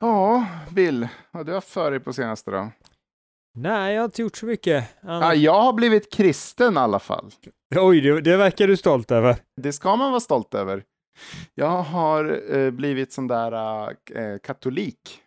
Ja, 0.00 0.46
Bill, 0.70 1.08
vad 1.30 1.40
har 1.40 1.44
du 1.44 1.54
haft 1.54 1.68
för 1.68 1.90
dig 1.90 2.00
på 2.00 2.12
senaste 2.12 2.50
då? 2.50 2.70
Nej, 3.54 3.94
jag 3.94 4.00
har 4.00 4.04
inte 4.04 4.22
gjort 4.22 4.36
så 4.36 4.46
mycket. 4.46 4.84
Ja, 5.00 5.10
Annat... 5.10 5.36
jag 5.38 5.62
har 5.62 5.72
blivit 5.72 6.12
kristen 6.12 6.74
i 6.74 6.78
alla 6.78 6.98
fall. 6.98 7.30
Oj, 7.76 8.00
det, 8.00 8.20
det 8.20 8.36
verkar 8.36 8.66
du 8.66 8.76
stolt 8.76 9.10
över. 9.10 9.36
Det 9.56 9.72
ska 9.72 9.96
man 9.96 10.10
vara 10.10 10.20
stolt 10.20 10.54
över. 10.54 10.84
Jag 11.54 11.82
har 11.82 12.54
eh, 12.56 12.70
blivit 12.70 13.12
sån 13.12 13.26
där 13.26 13.52
eh, 14.14 14.38
katolik. 14.42 15.22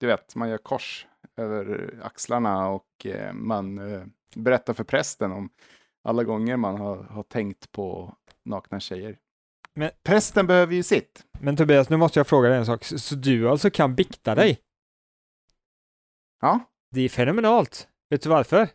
Du 0.00 0.06
vet, 0.06 0.34
man 0.34 0.48
gör 0.48 0.58
kors 0.58 1.06
över 1.36 1.94
axlarna 2.02 2.68
och 2.68 3.06
eh, 3.06 3.32
man 3.32 3.92
eh, 3.92 4.02
berättar 4.36 4.72
för 4.74 4.84
prästen 4.84 5.32
om 5.32 5.50
alla 6.04 6.24
gånger 6.24 6.56
man 6.56 6.76
har, 6.76 6.96
har 6.96 7.22
tänkt 7.22 7.72
på 7.72 8.14
nakna 8.44 8.80
tjejer. 8.80 9.18
Men- 9.74 9.90
Prästen 10.04 10.46
behöver 10.46 10.74
ju 10.74 10.82
sitt. 10.82 11.24
Men 11.40 11.56
Tobias, 11.56 11.88
nu 11.88 11.96
måste 11.96 12.18
jag 12.18 12.26
fråga 12.26 12.48
dig 12.48 12.58
en 12.58 12.66
sak. 12.66 12.84
Så, 12.84 13.14
du 13.14 13.48
alltså 13.48 13.70
kan 13.70 13.94
bikta 13.94 14.34
dig? 14.34 14.58
Ja, 16.40 16.60
Det 16.90 17.00
är 17.00 17.08
fenomenalt. 17.08 17.88
Vet 18.10 18.22
du 18.22 18.28
varför? 18.28 18.68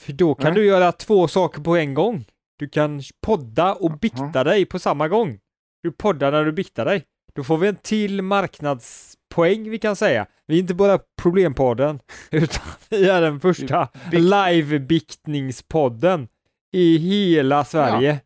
För 0.00 0.12
då 0.12 0.34
kan 0.34 0.52
Nej. 0.52 0.62
du 0.62 0.66
göra 0.66 0.92
två 0.92 1.28
saker 1.28 1.62
på 1.62 1.76
en 1.76 1.94
gång. 1.94 2.24
Du 2.58 2.68
kan 2.68 3.02
podda 3.26 3.74
och 3.74 3.98
bikta 3.98 4.44
dig 4.44 4.66
på 4.66 4.78
samma 4.78 5.08
gång. 5.08 5.38
Du 5.82 5.92
poddar 5.92 6.32
när 6.32 6.44
du 6.44 6.52
biktar 6.52 6.84
dig. 6.84 7.04
Då 7.34 7.44
får 7.44 7.58
vi 7.58 7.68
en 7.68 7.76
till 7.76 8.22
marknadspoäng 8.22 9.70
vi 9.70 9.78
kan 9.78 9.96
säga. 9.96 10.26
Vi 10.46 10.54
är 10.54 10.58
inte 10.60 10.74
bara 10.74 10.98
problempodden, 11.22 12.00
utan 12.30 12.62
vi 12.88 13.08
är 13.08 13.20
den 13.20 13.40
första 13.40 13.88
live-biktningspodden 14.12 16.28
i 16.72 16.96
hela 16.98 17.64
Sverige. 17.64 18.20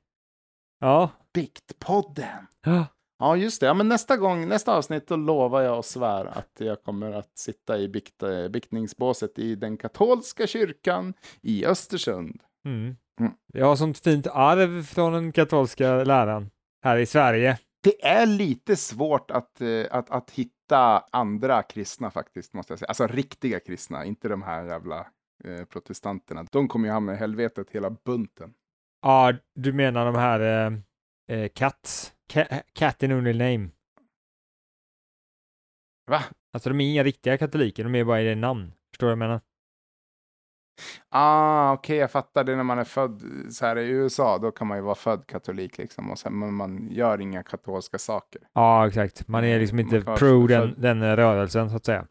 Ja. 0.80 1.10
Biktpodden. 1.38 2.46
ja. 2.66 2.86
Ja, 3.18 3.36
just 3.36 3.60
det. 3.60 3.66
Ja, 3.66 3.74
men 3.74 3.88
nästa 3.88 4.16
gång, 4.16 4.48
nästa 4.48 4.76
avsnitt, 4.76 5.08
då 5.08 5.16
lovar 5.16 5.62
jag 5.62 5.78
och 5.78 5.84
svär 5.84 6.24
att 6.24 6.52
jag 6.58 6.82
kommer 6.82 7.12
att 7.12 7.38
sitta 7.38 7.78
i 7.78 7.88
bikt, 7.88 8.22
eh, 8.22 8.48
biktningsbåset 8.48 9.38
i 9.38 9.54
den 9.54 9.76
katolska 9.76 10.46
kyrkan 10.46 11.14
i 11.42 11.66
Östersund. 11.66 12.40
Mm. 12.64 12.96
Mm. 13.20 13.32
Vi 13.52 13.60
har 13.60 13.76
sånt 13.76 13.98
fint 13.98 14.26
arv 14.26 14.82
från 14.82 15.12
den 15.12 15.32
katolska 15.32 16.04
läran 16.04 16.50
här 16.84 16.96
i 16.96 17.06
Sverige. 17.06 17.58
Det 17.82 18.06
är 18.06 18.26
lite 18.26 18.76
svårt 18.76 19.30
att, 19.30 19.60
eh, 19.60 19.84
att, 19.90 20.10
att 20.10 20.30
hitta 20.30 21.04
andra 21.12 21.62
kristna 21.62 22.10
faktiskt, 22.10 22.54
måste 22.54 22.72
jag 22.72 22.78
säga. 22.78 22.88
Alltså 22.88 23.06
riktiga 23.06 23.60
kristna, 23.60 24.04
inte 24.04 24.28
de 24.28 24.42
här 24.42 24.64
jävla 24.64 25.06
eh, 25.44 25.64
protestanterna. 25.64 26.46
De 26.52 26.68
kommer 26.68 26.88
ju 26.88 26.92
hamna 26.92 27.12
i 27.12 27.16
helvetet 27.16 27.70
hela 27.70 27.90
bunten. 27.90 28.54
Ja, 29.02 29.32
du 29.54 29.72
menar 29.72 30.04
de 30.04 30.14
här 30.14 30.66
eh, 30.66 30.78
eh, 31.28 31.48
Cats? 31.54 32.12
Ca- 32.32 32.62
Cat 32.72 33.02
in 33.02 33.12
only 33.12 33.32
name. 33.32 33.70
Va? 36.10 36.22
Alltså 36.52 36.68
de 36.70 36.80
är 36.80 36.90
inga 36.90 37.02
riktiga 37.04 37.38
katoliker, 37.38 37.84
de 37.84 37.94
är 37.94 38.04
bara 38.04 38.20
i 38.20 38.24
det 38.24 38.34
namn. 38.34 38.72
Förstår 38.90 39.06
du 39.06 39.08
vad 39.08 39.12
jag 39.12 39.18
menar? 39.18 39.40
Ah, 41.08 41.72
okej, 41.72 41.96
jag 41.96 42.10
fattar 42.10 42.44
det 42.44 42.56
när 42.56 42.62
man 42.62 42.78
är 42.78 42.84
född 42.84 43.22
så 43.50 43.66
här 43.66 43.76
i 43.78 43.88
USA, 43.88 44.38
då 44.38 44.50
kan 44.50 44.66
man 44.66 44.78
ju 44.78 44.82
vara 44.84 44.94
född 44.94 45.26
katolik 45.26 45.78
liksom, 45.78 46.10
och 46.10 46.18
sen, 46.18 46.38
men 46.38 46.54
man 46.54 46.88
gör 46.90 47.20
inga 47.20 47.42
katolska 47.42 47.98
saker. 47.98 48.42
Ja, 48.52 48.88
exakt. 48.88 49.28
Man 49.28 49.44
är 49.44 49.58
liksom 49.60 49.78
inte 49.78 50.00
pro 50.02 50.46
den, 50.46 50.74
den 50.80 51.16
rörelsen, 51.16 51.70
så 51.70 51.76
att 51.76 51.84
säga. 51.84 52.06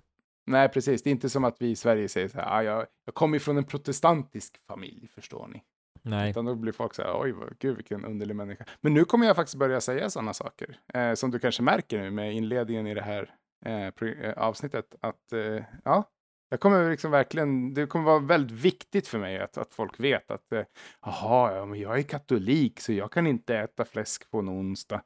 Nej, 0.46 0.70
precis. 0.70 1.04
Det 1.04 1.10
är 1.10 1.12
inte 1.12 1.30
som 1.30 1.44
att 1.44 1.56
vi 1.62 1.70
i 1.70 1.76
Sverige 1.76 2.10
säger 2.10 2.28
så 2.28 2.38
här, 2.38 2.58
ah, 2.58 2.64
jag, 2.64 2.86
jag 3.06 3.16
kommer 3.16 3.40
från 3.40 3.58
en 3.58 3.64
protestantisk 3.64 4.58
familj, 4.68 5.08
förstår 5.08 5.48
ni. 5.48 5.64
Nej. 6.10 6.30
Utan 6.30 6.46
då 6.46 6.56
blir 6.56 6.72
folk 6.74 6.94
så 6.94 7.02
här, 7.02 7.22
oj, 7.22 7.34
gud 7.60 7.76
vilken 7.76 8.06
underlig 8.06 8.36
människa. 8.36 8.66
Men 8.82 8.94
nu 8.94 9.06
kommer 9.06 9.28
jag 9.28 9.36
faktiskt 9.36 9.58
börja 9.58 9.82
säga 9.82 10.10
sådana 10.10 10.34
saker. 10.34 10.80
Eh, 10.94 11.14
som 11.14 11.32
du 11.32 11.40
kanske 11.40 11.64
märker 11.64 12.00
nu 12.02 12.12
med 12.12 12.34
inledningen 12.34 12.88
i 12.88 12.94
det 12.94 13.02
här 13.02 13.36
eh, 13.66 13.88
eh, 13.88 14.34
avsnittet. 14.38 14.96
Att, 15.02 15.34
eh, 15.34 15.64
ja, 15.84 16.04
jag 16.50 16.60
kommer 16.60 16.90
liksom 16.90 17.12
verkligen, 17.12 17.74
det 17.74 17.88
kommer 17.88 18.06
vara 18.06 18.20
väldigt 18.20 18.60
viktigt 18.60 19.08
för 19.08 19.20
mig 19.20 19.40
att, 19.40 19.58
att 19.58 19.74
folk 19.74 20.00
vet 20.00 20.32
att, 20.32 20.52
eh, 20.52 20.64
jaha, 21.02 21.56
ja, 21.56 21.66
men 21.66 21.80
jag 21.80 22.00
är 22.00 22.04
katolik 22.04 22.80
så 22.80 22.94
jag 22.94 23.12
kan 23.12 23.28
inte 23.28 23.58
äta 23.58 23.86
fläsk 23.86 24.32
på 24.32 24.40
en 24.40 24.50
onsdag. 24.50 25.02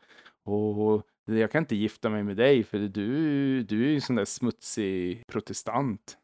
Och 0.45 1.03
jag 1.25 1.51
kan 1.51 1.63
inte 1.63 1.75
gifta 1.75 2.09
mig 2.09 2.23
med 2.23 2.37
dig 2.37 2.63
för 2.63 2.77
du, 2.79 3.63
du 3.63 3.83
är 3.83 3.87
ju 3.89 3.95
en 3.95 4.01
sån 4.01 4.15
där 4.15 4.25
smutsig 4.25 5.23
protestant. 5.27 6.17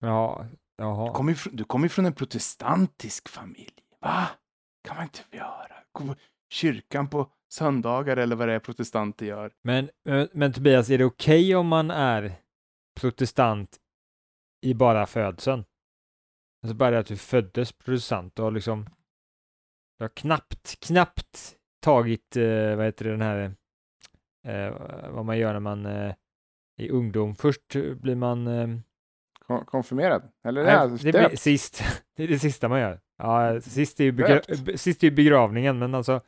Ja, 0.00 0.46
Du 0.78 0.84
jaha. 0.84 1.34
du 1.52 1.64
kommer 1.64 1.86
ifrån 1.86 2.06
en 2.06 2.12
protestantisk 2.14 3.28
familj. 3.28 3.74
Va? 4.00 4.28
kan 4.84 4.96
man 4.96 5.04
inte 5.04 5.36
göra. 5.36 5.72
Gå 5.92 6.06
på 6.06 6.14
kyrkan 6.52 7.08
på 7.10 7.30
söndagar 7.52 8.16
eller 8.16 8.36
vad 8.36 8.48
det 8.48 8.54
är 8.54 8.58
protestanter 8.58 9.26
gör. 9.26 9.52
Men, 9.62 9.90
men, 10.04 10.28
men 10.32 10.52
Tobias, 10.52 10.90
är 10.90 10.98
det 10.98 11.04
okej 11.04 11.56
om 11.56 11.66
man 11.66 11.90
är 11.90 12.32
protestant 13.00 13.76
i 14.66 14.74
bara 14.74 15.06
födseln? 15.06 15.64
Alltså 16.62 16.74
bara 16.76 16.90
det 16.90 16.98
att 16.98 17.06
du 17.06 17.16
föddes 17.16 17.72
protestant 17.72 18.38
och 18.38 18.52
liksom 18.52 18.84
du 19.98 20.04
har 20.04 20.08
knappt, 20.08 20.80
knappt 20.80 21.56
tagit, 21.82 22.36
eh, 22.36 22.76
vad 22.76 22.84
heter 22.86 23.04
det, 23.04 23.10
den 23.10 23.20
här, 23.22 23.54
eh, 24.46 24.70
vad 25.10 25.24
man 25.24 25.38
gör 25.38 25.52
när 25.52 25.60
man 25.60 25.86
eh, 25.86 26.14
är 26.76 26.90
ungdom. 26.90 27.34
Först 27.34 27.72
blir 27.96 28.14
man, 28.14 28.46
eh, 28.46 28.68
Kon- 29.46 29.64
Konfirmerad? 29.64 30.32
Eller 30.44 30.64
nej, 30.64 30.98
det 31.02 31.12
blir 31.12 31.36
sist, 31.36 31.82
det 32.16 32.22
är 32.24 32.28
det 32.28 32.38
sista 32.38 32.68
man 32.68 32.80
gör. 32.80 33.00
Ja, 33.22 33.60
sist 33.60 34.00
är 34.00 34.04
ju, 34.04 34.12
begra- 34.12 34.76
sist 34.76 35.02
är 35.02 35.06
ju 35.08 35.14
begravningen, 35.14 35.78
men 35.78 35.94
alltså 35.94 36.20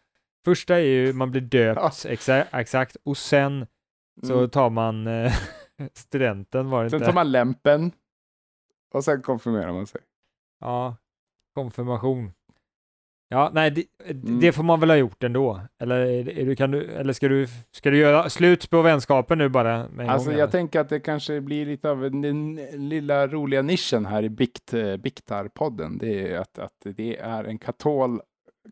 första 0.45 0.75
är 0.75 0.81
ju, 0.85 1.13
man 1.13 1.31
blir 1.31 1.41
döpt, 1.41 1.81
exa- 2.07 2.47
exakt, 2.53 2.97
och 3.05 3.17
sen 3.17 3.67
så 4.23 4.39
Mm. 4.39 4.51
tar 4.51 4.71
man 4.71 5.07
eh, 5.07 5.33
studenten 5.95 6.71
var 6.71 6.85
det 6.85 6.91
Sen 6.91 6.97
inte? 6.97 7.07
tar 7.07 7.15
man 7.15 7.33
lämpen 7.33 7.93
och 8.95 9.05
sen 9.05 9.23
konfirmerar 9.23 9.73
man 9.73 9.87
sig. 9.87 10.01
Ja, 10.61 10.97
konfirmation. 11.55 12.33
Ja, 13.33 13.51
nej, 13.53 13.71
det, 13.71 13.85
Mm. 14.11 14.41
det 14.41 14.53
får 14.53 14.63
man 14.63 14.81
väl 14.81 14.91
ha 14.91 14.97
gjort 14.97 15.23
ändå. 15.23 15.61
Eller, 15.83 15.97
är, 15.97 16.47
du, 16.47 16.57
kan 16.57 16.71
du, 16.71 16.85
eller 16.85 17.13
ska, 17.13 17.29
du, 17.29 17.47
ska 17.73 17.91
du 17.91 17.99
göra 17.99 18.31
slut 18.31 18.71
på 18.71 18.83
vänskapen 18.83 19.39
nu 19.39 19.49
bara? 19.49 19.89
Alltså 20.09 20.31
gång, 20.31 20.39
jag 20.39 20.51
tänker 20.51 20.81
att 20.81 20.89
det 20.89 21.01
kanske 21.01 21.41
blir 21.41 21.67
lite 21.67 21.91
av 21.91 22.01
den, 22.01 22.55
lilla 22.89 23.27
roliga 23.27 23.63
nischen 23.63 24.07
här 24.07 24.23
i 24.23 24.29
Bikt, 24.31 24.75
eh, 24.75 24.97
Biktarpodden. 24.97 25.99
Det 25.99 26.33
är 26.33 26.39
att, 26.39 26.59
att 26.59 26.95
det 26.97 27.19
är 27.19 27.45
en 27.45 27.59
katol, 27.59 28.21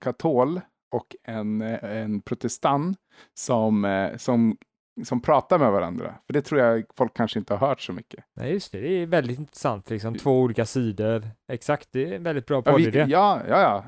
katol 0.00 0.60
och 0.94 1.16
en, 1.24 1.62
eh, 1.62 1.84
en 2.02 2.20
protestant 2.20 2.98
som, 3.34 3.84
eh, 3.84 4.16
som, 4.16 4.56
som 5.04 5.22
pratar 5.22 5.58
med 5.58 5.72
varandra. 5.72 6.14
För 6.26 6.32
det 6.32 6.42
tror 6.42 6.60
jag 6.60 6.84
folk 6.96 7.16
kanske 7.16 7.38
inte 7.38 7.54
har 7.54 7.68
hört 7.68 7.80
så 7.80 7.92
mycket. 7.92 8.24
Nej, 8.36 8.52
just 8.52 8.72
det. 8.72 8.80
Det 8.80 9.02
är 9.02 9.06
väldigt 9.06 9.38
intressant. 9.38 9.90
Liksom. 9.90 10.14
Två 10.14 10.40
olika 10.40 10.66
sidor. 10.66 11.22
Exakt, 11.52 11.88
det 11.92 12.04
är 12.10 12.12
en 12.16 12.22
väldigt 12.22 12.46
bra 12.46 12.62
Ja, 12.64 12.76
vi, 12.76 12.84
ja, 12.84 13.06
ja, 13.08 13.40
ja. 13.48 13.84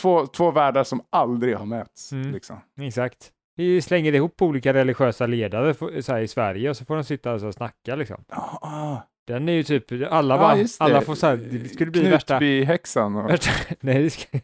Två, 0.00 0.26
två 0.26 0.50
världar 0.50 0.84
som 0.84 1.04
aldrig 1.10 1.56
har 1.56 1.66
mötts. 1.66 2.12
Mm. 2.12 2.32
Liksom. 2.32 2.56
Exakt. 2.80 3.30
Vi 3.56 3.82
slänger 3.82 4.12
ihop 4.12 4.42
olika 4.42 4.74
religiösa 4.74 5.26
ledare 5.26 5.74
för- 5.74 6.18
i 6.22 6.28
Sverige 6.28 6.70
och 6.70 6.76
så 6.76 6.84
får 6.84 6.94
de 6.94 7.04
sitta 7.04 7.32
och 7.32 7.40
så 7.40 7.52
snacka 7.52 7.96
liksom. 7.96 8.24
Ja, 8.28 8.58
ah. 8.62 8.96
Den 9.26 9.48
är 9.48 9.52
ju 9.52 9.62
typ, 9.62 9.84
alla 10.12 10.38
bara, 10.38 10.64
alla 10.78 11.00
får 11.00 11.14
så 11.14 11.26
här, 11.26 11.36
det 11.36 11.68
skulle 11.68 11.90
bli 11.90 12.10
värsta, 12.10 12.38
Knutbyhäxan. 12.38 13.16
Och... 13.16 13.30
värsta 13.30 13.50
nej 13.80 14.02
det 14.02 14.10
skulle, 14.10 14.42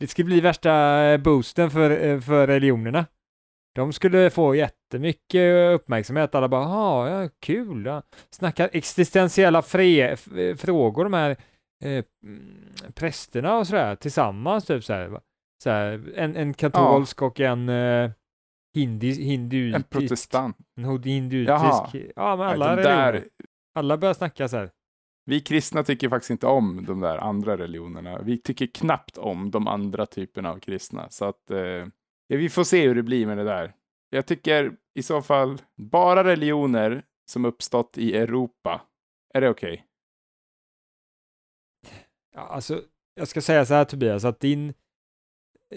det 0.00 0.06
skulle 0.06 0.26
bli 0.26 0.40
värsta 0.40 1.02
eh, 1.04 1.18
boosten 1.18 1.70
för, 1.70 1.90
eh, 2.06 2.20
för 2.20 2.46
religionerna. 2.46 3.06
De 3.74 3.92
skulle 3.92 4.30
få 4.30 4.54
jättemycket 4.54 5.74
uppmärksamhet, 5.74 6.34
alla 6.34 6.48
bara, 6.48 6.62
"Jaha, 6.62 7.22
ja, 7.22 7.28
kul, 7.40 7.86
ja. 7.86 8.02
snackar 8.30 8.70
existentiella 8.72 9.62
fre, 9.62 10.10
eh, 10.10 10.56
frågor, 10.56 11.04
de 11.04 11.12
här 11.12 11.36
eh, 11.84 12.04
mm, 12.24 12.72
prästerna 12.94 13.58
och 13.58 13.66
sådär, 13.66 13.96
tillsammans, 13.96 14.64
typ 14.66 14.84
så 14.84 14.92
här. 14.92 15.20
Så 15.62 15.70
här 15.70 16.12
en, 16.16 16.36
en 16.36 16.54
katolsk 16.54 17.22
och 17.22 17.40
en 17.40 17.68
eh, 17.68 18.10
hindi, 18.74 19.12
hinduitisk, 19.12 19.76
En 19.76 19.82
protestant. 19.82 20.56
en 20.76 20.84
hinduitisk, 21.02 21.48
Jaha. 21.50 21.90
ja 22.16 22.36
men 22.36 22.46
alla 22.46 22.76
religioner. 22.76 23.12
där, 23.12 23.24
Alla 23.74 23.96
börjar 23.98 24.14
snacka 24.14 24.48
så 24.48 24.56
här. 24.56 24.70
vi 25.24 25.40
kristna 25.40 25.82
tycker 25.82 26.08
faktiskt 26.08 26.30
inte 26.30 26.46
om 26.46 26.84
de 26.84 27.00
där 27.00 27.18
andra 27.18 27.56
religionerna. 27.58 28.18
Vi 28.22 28.38
tycker 28.38 28.66
knappt 28.66 29.18
om 29.18 29.50
de 29.50 29.66
andra 29.68 30.06
typerna 30.06 30.50
av 30.50 30.58
kristna. 30.60 31.06
Så 31.10 31.24
att 31.24 31.50
eh, 31.50 31.58
ja, 31.58 32.36
vi 32.36 32.48
får 32.48 32.64
se 32.64 32.88
hur 32.88 32.94
det 32.94 33.02
blir 33.02 33.26
med 33.26 33.38
det 33.38 33.44
där. 33.44 33.72
Jag 34.10 34.26
tycker 34.26 34.72
i 34.98 35.02
så 35.02 35.22
fall 35.22 35.58
bara 35.76 36.24
religioner 36.24 37.02
som 37.30 37.44
uppstått 37.44 37.98
i 37.98 38.16
Europa. 38.16 38.80
Är 39.34 39.40
det 39.40 39.48
okej? 39.48 39.84
Ja, 42.38 42.46
alltså, 42.46 42.80
jag 43.14 43.28
ska 43.28 43.40
säga 43.40 43.66
så 43.66 43.74
här 43.74 43.84
Tobias, 43.84 44.24
att 44.24 44.40
din, 44.40 44.74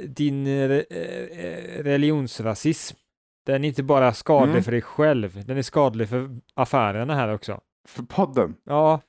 din 0.07 0.47
eh, 0.47 0.71
eh, 0.71 1.83
religionsrasism, 1.83 2.97
den 3.45 3.63
är 3.63 3.67
inte 3.67 3.83
bara 3.83 4.13
skadlig 4.13 4.51
Mm. 4.51 4.63
för 4.63 4.71
dig 4.71 4.81
själv, 4.81 5.45
den 5.45 5.57
är 5.57 5.61
skadlig 5.61 6.09
för 6.09 6.29
affärerna 6.53 7.15
här 7.15 7.33
också. 7.33 7.61
För 7.87 8.03
podden? 8.03 8.55
Ja, 8.63 9.01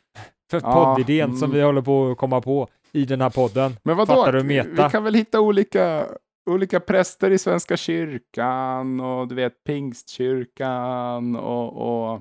för 0.51 0.61
Ja, 0.65 0.95
poddidén 0.95 1.37
som 1.37 1.45
mm. 1.45 1.57
vi 1.57 1.63
håller 1.63 1.83
på 1.83 2.11
att 2.11 2.19
komma 2.19 2.41
på 2.41 2.69
i 2.93 3.05
den 3.05 3.21
här 3.21 3.31
podden. 3.31 3.77
Men 3.83 3.97
vadå? 3.97 4.15
Fattar 4.15 4.33
du 4.33 4.43
meta? 4.43 4.85
Vi 4.85 4.91
kan 4.91 5.05
väl 5.05 5.15
hitta 5.15 5.41
olika, 5.41 6.07
olika 6.51 6.81
präster 6.81 7.31
i 7.31 7.39
Svenska 7.39 7.77
kyrkan 7.77 9.01
och 9.01 9.29
du 9.29 9.35
vet 9.35 9.65
pingstkyrkan 9.65 11.37
och, 11.37 11.73
och 11.73 12.15
eh, 12.15 12.21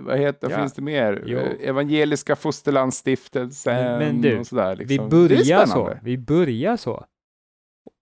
vad 0.00 0.18
heter, 0.18 0.50
Ja. 0.50 0.56
finns 0.58 0.72
det 0.72 0.82
mer? 0.82 1.22
Jo. 1.26 1.38
Eh, 1.38 1.68
Evangeliska 1.68 2.36
Fosterlandsstiftelsen 2.36 3.74
Men- 3.74 3.98
men 3.98 4.20
du, 4.22 4.38
och 4.38 4.46
sådär. 4.46 4.76
Vi 4.76 4.84
Liksom. 4.84 5.06
Är 5.06 5.10
börjar 5.10 5.66
så. 5.66 5.94
Vi 6.02 6.18
börjar 6.18 6.76
så. 6.76 7.04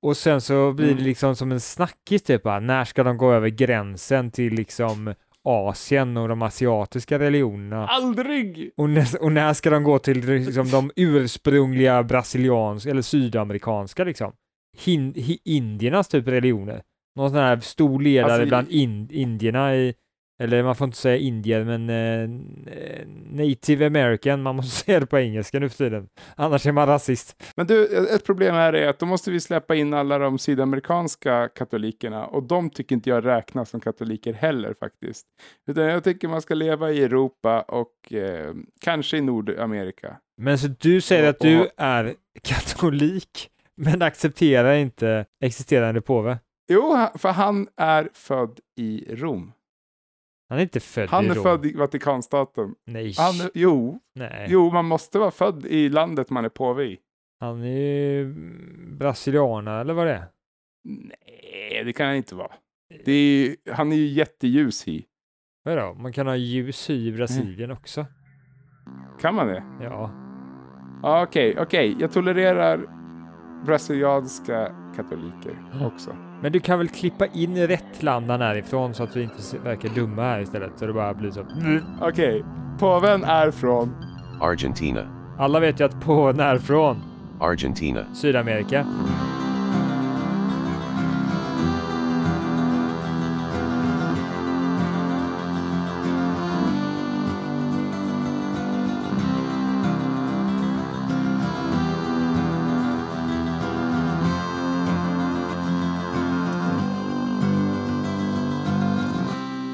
Och 0.02 0.16
sen 0.16 0.40
så 0.40 0.72
blir 0.72 0.86
det 0.86 0.92
Mm. 0.92 1.04
liksom 1.04 1.36
som 1.36 1.52
en 1.52 1.60
snackis 1.60 2.22
typ. 2.22 2.42
bara, 2.42 2.60
När 2.60 2.84
ska 2.84 3.02
de 3.02 3.18
gå 3.18 3.32
över 3.32 3.48
gränsen 3.48 4.30
till 4.30 4.52
liksom 4.54 5.14
Asien 5.44 6.16
och 6.16 6.28
de 6.28 6.42
asiatiska 6.42 7.18
religionerna? 7.18 7.86
Aldrig! 7.86 8.70
Och 8.76 8.90
när, 8.90 9.22
och 9.22 9.32
när 9.32 9.52
ska 9.54 9.70
de 9.70 9.84
gå 9.84 9.98
till 9.98 10.26
liksom, 10.26 10.70
de 10.70 10.90
ursprungliga 10.96 12.02
brasilianska 12.02 12.90
eller 12.90 13.02
sydamerikanska 13.02 14.04
liksom? 14.04 14.32
Hin, 14.78 15.12
hi, 15.16 15.38
indiernas 15.44 16.08
typ 16.08 16.28
religioner. 16.28 16.82
Någon 17.16 17.30
sån 17.30 17.38
här 17.38 17.60
stor 17.60 18.00
ledare 18.00 18.32
Alltså, 18.32 18.48
bland 18.48 18.68
in, 18.68 19.08
indierna 19.10 19.76
i, 19.76 19.94
eller 20.40 20.62
man 20.62 20.76
får 20.76 20.84
inte 20.84 20.96
säga 20.96 21.16
indier, 21.16 21.64
men 21.64 21.90
eh, 21.90 22.28
native 23.30 23.86
american, 23.86 24.42
man 24.42 24.56
måste 24.56 24.76
säga 24.84 25.00
det 25.00 25.06
på 25.06 25.18
engelska 25.18 25.58
nu 25.58 25.68
för 25.68 25.76
tiden. 25.76 26.08
Annars 26.36 26.66
är 26.66 26.72
man 26.72 26.86
rasist. 26.86 27.42
Men 27.56 27.66
du, 27.66 28.06
ett 28.14 28.26
problem 28.26 28.54
här 28.54 28.72
är 28.72 28.88
att 28.88 28.98
då 28.98 29.06
måste 29.06 29.30
vi 29.30 29.40
släppa 29.40 29.74
in 29.74 29.94
alla 29.94 30.18
de 30.18 30.38
sydamerikanska 30.38 31.48
katolikerna 31.54 32.26
och 32.26 32.42
de 32.42 32.70
tycker 32.70 32.94
inte 32.94 33.10
jag 33.10 33.26
räknas 33.26 33.70
som 33.70 33.80
katoliker 33.80 34.32
heller 34.32 34.74
faktiskt. 34.74 35.26
Utan 35.70 35.84
jag 35.84 36.04
tycker 36.04 36.28
man 36.28 36.42
ska 36.42 36.54
leva 36.54 36.90
i 36.90 37.02
Europa 37.04 37.60
och 37.62 38.12
eh, 38.12 38.54
kanske 38.80 39.16
i 39.16 39.20
Nordamerika. 39.20 40.16
Men 40.42 40.58
så 40.58 40.68
du 40.80 41.00
säger 41.00 41.22
Och- 41.22 41.28
att 41.28 41.38
du 41.40 41.60
och- 41.60 41.66
är 41.76 42.14
katolik, 42.42 43.48
men 43.76 44.02
accepterar 44.02 44.74
inte 44.74 45.24
existerande 45.44 46.00
påve? 46.00 46.38
Jo, 46.72 46.96
för 47.18 47.28
han 47.28 47.68
är 47.76 48.08
född 48.14 48.60
i 48.76 49.04
Rom. 49.14 49.52
Han 50.50 50.58
är 50.58 50.62
inte 50.62 50.80
född 50.80 51.08
Han 51.08 51.24
i 51.24 51.28
är 51.28 51.34
Rom. 51.34 51.42
född 51.42 51.66
i 51.66 51.72
Vatikanstaten. 51.72 52.74
Nej. 52.86 53.14
Han, 53.18 53.34
är- 53.40 53.50
jo, 53.54 54.00
Nej. 54.14 54.46
jo, 54.50 54.70
man 54.70 54.84
måste 54.84 55.18
vara 55.18 55.30
född 55.30 55.66
i 55.66 55.88
landet 55.88 56.30
man 56.30 56.44
är 56.44 56.48
påve 56.48 56.84
i. 56.84 56.98
Han 57.40 57.62
är 57.62 57.78
ju 57.78 58.34
brasiliana 58.98 59.80
eller 59.80 59.94
vad 59.94 60.06
det 60.06 60.12
är. 60.14 60.24
Nej, 60.84 61.82
det 61.84 61.92
kan 61.92 62.06
han 62.06 62.16
inte 62.16 62.34
vara. 62.34 62.52
Det 63.04 63.12
är, 63.12 63.56
han 63.74 63.92
är 63.92 63.96
ju 63.96 64.06
jätteljus 64.06 64.88
i. 64.88 65.04
Vadå? 65.64 65.94
Man 65.94 66.12
kan 66.12 66.26
ha 66.26 66.36
ljus 66.36 66.90
hy 66.90 67.08
i. 67.08 67.12
Brasilien 67.12 67.70
också. 67.70 68.06
Kan 69.20 69.34
man 69.34 69.46
det? 69.46 69.62
Ja. 69.80 70.10
Ja, 71.02 71.22
Okej, 71.22 71.56
okej. 71.58 71.96
Jag 72.00 72.12
tolererar 72.12 72.86
brasilianska 73.66 74.72
katoliker 74.96 75.56
också. 75.86 76.10
Men 76.42 76.52
du 76.52 76.60
kan 76.60 76.78
väl 76.78 76.88
klippa 76.88 77.26
in 77.26 77.66
rätt 77.66 78.02
land 78.02 78.30
han 78.30 78.42
är 78.42 78.54
ifrån 78.54 78.94
så 78.94 79.02
att 79.02 79.16
vi 79.16 79.22
inte 79.22 79.58
verkar 79.64 79.88
dumma 79.88 80.22
här 80.22 80.40
istället. 80.40 80.70
Så 80.76 80.86
det 80.86 80.92
bara 80.92 81.14
blir 81.14 81.30
så. 81.30 81.44
Okej, 82.00 82.44
påven 82.78 83.24
är 83.24 83.50
från... 83.50 83.94
Argentina, 84.40 85.00
Alla 85.38 85.60
vet 85.60 85.80
ju 85.80 85.84
att 85.84 86.00
påven 86.00 86.40
är 86.40 86.58
från 86.58 87.02
Argentina, 87.40 88.14
Sydamerika. 88.14 88.86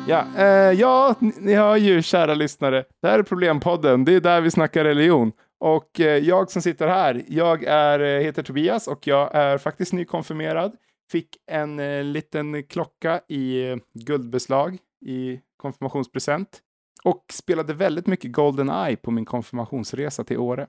Ja, 0.08 0.26
eh, 0.36 0.72
ja, 0.80 1.14
ni, 1.18 1.32
ni 1.38 1.54
hör 1.54 1.76
ju 1.76 2.02
kära 2.02 2.34
lyssnare. 2.34 2.84
Det 3.02 3.08
här 3.08 3.18
är 3.18 3.22
Problempodden. 3.22 4.04
Det 4.04 4.14
är 4.14 4.20
där 4.20 4.40
vi 4.40 4.50
snackar 4.50 4.84
religion. 4.84 5.32
Och 5.58 6.00
eh, 6.00 6.18
jag 6.18 6.50
som 6.50 6.62
sitter 6.62 6.88
här, 6.88 7.24
jag 7.28 7.64
är, 7.64 8.00
eh, 8.00 8.22
heter 8.22 8.42
Tobias 8.42 8.86
och 8.86 9.06
jag 9.06 9.34
är 9.34 9.58
faktiskt 9.58 9.92
nykonfirmerad. 9.92 10.76
Fick 11.12 11.36
en 11.46 11.80
eh, 11.80 12.04
liten 12.04 12.62
klocka 12.62 13.20
i 13.28 13.68
eh, 13.70 13.76
guldbeslag 13.94 14.78
i 15.06 15.40
konfirmationspresent. 15.56 16.60
Och 17.04 17.24
spelade 17.32 17.74
väldigt 17.74 18.06
mycket 18.06 18.32
Golden 18.32 18.70
Eye 18.70 18.96
på 18.96 19.10
min 19.10 19.24
konfirmationsresa 19.24 20.24
till 20.24 20.38
Åre. 20.38 20.66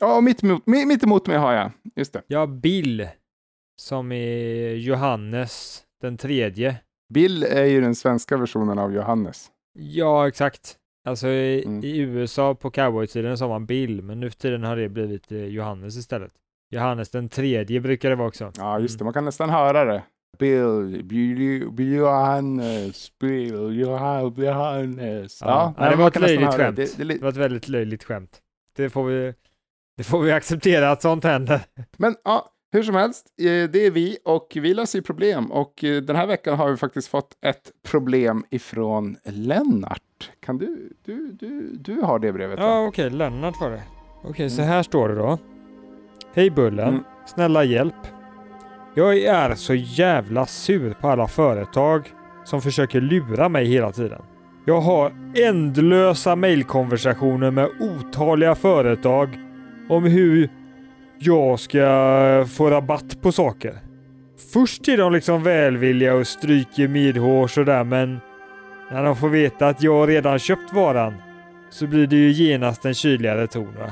Ja, 0.00 0.20
mitt 0.20 0.42
emot, 0.42 0.66
mitt 0.66 1.04
emot 1.04 1.26
mig 1.26 1.36
har 1.36 1.52
jag, 1.52 1.70
just 1.96 2.12
det, 2.12 2.22
Ja, 2.26 2.46
Bill. 2.46 3.08
Som 3.80 4.12
är 4.12 4.74
Johannes 4.74 5.82
den 6.02 6.16
tredje. 6.16 6.76
Bill 7.14 7.42
är 7.42 7.64
ju 7.64 7.80
den 7.80 7.94
svenska 7.94 8.36
versionen 8.36 8.78
av 8.78 8.94
Johannes. 8.94 9.46
Ja, 9.78 10.28
exakt. 10.28 10.76
Alltså 11.08 11.28
i, 11.28 11.64
Mm. 11.64 11.84
i 11.84 11.98
USA 11.98 12.54
på 12.54 12.70
cowboytiden 12.70 13.38
sa 13.38 13.48
man 13.48 13.66
Bill, 13.66 14.02
men 14.02 14.20
nu 14.20 14.30
för 14.30 14.38
tiden 14.38 14.64
har 14.64 14.76
det 14.76 14.88
blivit 14.88 15.32
eh, 15.32 15.44
Johannes 15.44 15.96
istället. 15.96 16.32
Johannes 16.70 17.10
den 17.10 17.28
tredje 17.28 17.80
brukar 17.80 18.10
det 18.10 18.16
vara 18.16 18.28
också. 18.28 18.52
Ja, 18.56 18.78
just 18.78 18.98
det. 18.98 19.04
Man 19.04 19.12
kan 19.14 19.24
nästan 19.24 19.50
höra 19.50 19.84
det. 19.84 20.02
Bill, 20.38 21.04
Bill, 21.04 21.70
Bill 21.72 21.92
Johannes, 21.92 23.12
Bill 23.20 23.54
Johan- 23.54 24.44
Johannes. 24.44 25.38
Ja, 25.40 25.74
nej, 25.78 25.90
det 25.90 25.96
var 25.96 26.08
ett 26.08 26.20
löjligt 26.20 26.54
skämt. 26.54 26.76
Det, 26.76 26.96
det, 26.98 27.04
Det 27.04 27.22
var 27.22 27.28
ett 27.28 27.36
väldigt 27.36 27.68
löjligt 27.68 28.04
skämt. 28.04 28.38
Det 28.76 28.90
får 28.90 29.04
vi, 29.04 29.34
det 29.96 30.04
får 30.04 30.20
vi 30.22 30.32
acceptera 30.32 30.90
att 30.90 31.02
sånt 31.02 31.24
händer. 31.24 31.60
men 31.96 32.16
ja, 32.24 32.50
hur 32.72 32.82
som 32.82 32.94
helst, 32.94 33.26
eh, 33.40 33.44
det 33.44 33.86
är 33.86 33.90
vi 33.90 34.18
och 34.24 34.52
vi 34.60 34.74
löser 34.74 35.00
problem. 35.00 35.52
Och 35.52 35.84
eh, 35.84 36.02
den 36.02 36.16
här 36.16 36.26
veckan 36.26 36.58
har 36.58 36.70
vi 36.70 36.76
faktiskt 36.76 37.08
fått 37.08 37.36
ett 37.40 37.70
problem 37.90 38.44
ifrån 38.50 39.16
Lennart. 39.24 40.30
Kan 40.40 40.58
du, 40.58 40.92
du, 41.04 41.32
du, 41.32 41.70
du 41.76 42.00
har 42.00 42.18
det 42.18 42.32
brevet? 42.32 42.58
Ja, 42.58 42.86
okej, 42.86 43.10
Lennart 43.10 43.60
var 43.60 43.70
det. 43.70 43.82
Okej, 44.24 44.50
så 44.50 44.62
här 44.62 44.82
står 44.82 45.08
det 45.08 45.14
då. 45.14 45.38
Hej 46.34 46.50
Bullen, 46.50 46.88
Mm. 46.88 47.02
snälla 47.26 47.64
hjälp. 47.64 47.94
Jag 48.94 49.18
är 49.18 49.54
så 49.54 49.74
jävla 49.74 50.46
sur 50.46 50.94
på 51.00 51.08
alla 51.08 51.26
företag 51.28 52.12
som 52.44 52.60
försöker 52.62 53.00
lura 53.00 53.48
mig 53.48 53.66
hela 53.66 53.92
tiden. 53.92 54.22
Jag 54.64 54.80
har 54.80 55.12
ändlösa 55.34 56.36
mejlkonversationer 56.36 57.50
med 57.50 57.68
otaliga 57.80 58.54
företag 58.54 59.28
om 59.88 60.04
hur 60.04 60.50
jag 61.18 61.60
ska 61.60 61.78
eh, 61.78 62.46
få 62.46 62.70
rabatt 62.70 63.22
på 63.22 63.32
saker. 63.32 63.78
Först 64.52 64.88
är 64.88 64.96
de 64.96 65.12
liksom 65.12 65.42
välvilliga 65.42 66.14
och 66.14 66.26
stryker 66.26 66.88
medhårs 66.88 67.54
där 67.54 67.84
men 67.84 68.20
när 68.90 69.04
de 69.04 69.16
får 69.16 69.28
veta 69.28 69.68
att 69.68 69.82
jag 69.82 70.08
redan 70.08 70.38
köpt 70.38 70.72
varan 70.72 71.14
så 71.70 71.86
blir 71.86 72.06
det 72.06 72.16
ju 72.16 72.30
genast 72.30 72.84
en 72.84 72.94
kyligare 72.94 73.46
ton 73.46 73.74
va? 73.78 73.90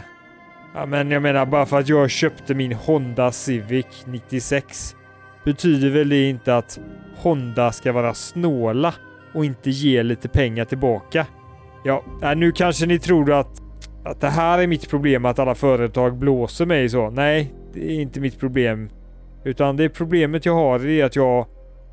Ja 0.75 0.87
men 0.87 1.11
jag 1.11 1.23
menar 1.23 1.47
bara 1.47 1.67
för 1.67 1.79
att 1.79 1.89
jag 1.89 2.11
köpte 2.11 2.55
min 2.55 2.73
Honda 2.73 3.33
Civic 3.33 3.87
96 4.07 4.97
betyder 5.45 5.91
väl 5.91 6.09
det 6.09 6.29
inte 6.29 6.57
att 6.57 6.79
Honda 7.17 7.73
ska 7.73 7.93
vara 7.93 8.15
snåla 8.15 8.95
och 9.35 9.45
inte 9.45 9.71
ge 9.71 10.03
lite 10.03 10.29
pengar 10.29 10.65
tillbaka. 10.65 11.27
Ja, 11.85 12.05
äh, 12.23 12.35
nu 12.37 12.53
kanske 12.53 12.87
ni 12.87 12.99
tror 12.99 13.33
att, 13.33 13.63
att 14.07 14.21
det 14.21 14.29
här 14.29 14.59
är 14.59 14.67
mitt 14.67 14.91
problem 14.91 15.25
att 15.25 15.39
alla 15.39 15.55
företag 15.55 16.17
blåser 16.17 16.67
mig 16.67 16.89
så. 16.89 17.11
Nej, 17.11 17.55
det 17.73 17.93
är 17.93 18.01
inte 18.01 18.21
mitt 18.21 18.39
problem. 18.41 18.91
Utan 19.45 19.77
det 19.77 19.89
problemet 19.89 20.47
jag 20.47 20.55
har 20.55 20.87
är 20.87 21.05
att 21.05 21.17
jag, 21.17 21.47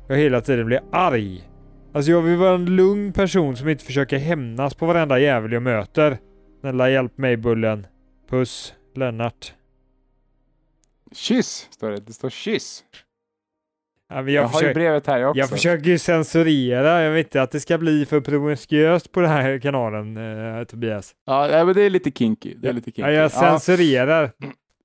jag 0.08 0.16
hela 0.16 0.40
tiden 0.40 0.66
blir 0.66 0.80
arg. 0.92 1.48
Alltså 1.94 2.10
jag 2.10 2.22
vill 2.22 2.36
vara 2.36 2.54
en 2.54 2.76
lugn 2.76 3.12
person 3.12 3.56
som 3.56 3.68
inte 3.68 3.84
försöker 3.84 4.18
hämnas 4.18 4.74
på 4.74 4.86
varenda 4.86 5.18
jävel 5.18 5.52
jag 5.52 5.62
möter. 5.62 6.18
Snälla 6.60 6.90
hjälp 6.90 7.18
mig 7.18 7.36
Bullen. 7.36 7.86
Puss, 8.30 8.74
Lennart. 8.94 9.54
Kyss, 11.12 11.68
står 11.70 11.90
det. 11.90 12.00
Det 12.00 12.12
står 12.12 12.30
kyss. 12.30 12.84
Jag, 14.08 14.30
jag, 14.30 14.42
har 14.42 14.48
ju 14.48 14.52
försöker, 14.52 14.74
brevet 14.74 15.06
här 15.06 15.24
också. 15.24 15.38
jag 15.38 15.48
försöker 15.48 15.86
ju 15.86 15.98
censurera. 15.98 17.02
Jag 17.02 17.12
vet 17.12 17.26
inte 17.26 17.42
att 17.42 17.50
det 17.50 17.60
ska 17.60 17.78
bli 17.78 18.06
för 18.06 18.20
promiskuöst 18.20 19.12
på 19.12 19.20
den 19.20 19.30
här 19.30 19.58
kanalen, 19.58 20.16
eh, 20.16 20.64
Tobias. 20.64 21.14
Ja, 21.26 21.64
men 21.64 21.74
det 21.74 21.82
är 21.82 21.90
lite 21.90 22.10
kinky. 22.10 22.54
Det 22.54 22.68
är 22.68 22.72
lite 22.72 22.90
kinky. 22.90 23.02
Ja, 23.02 23.10
jag 23.10 23.32
censurerar. 23.32 24.30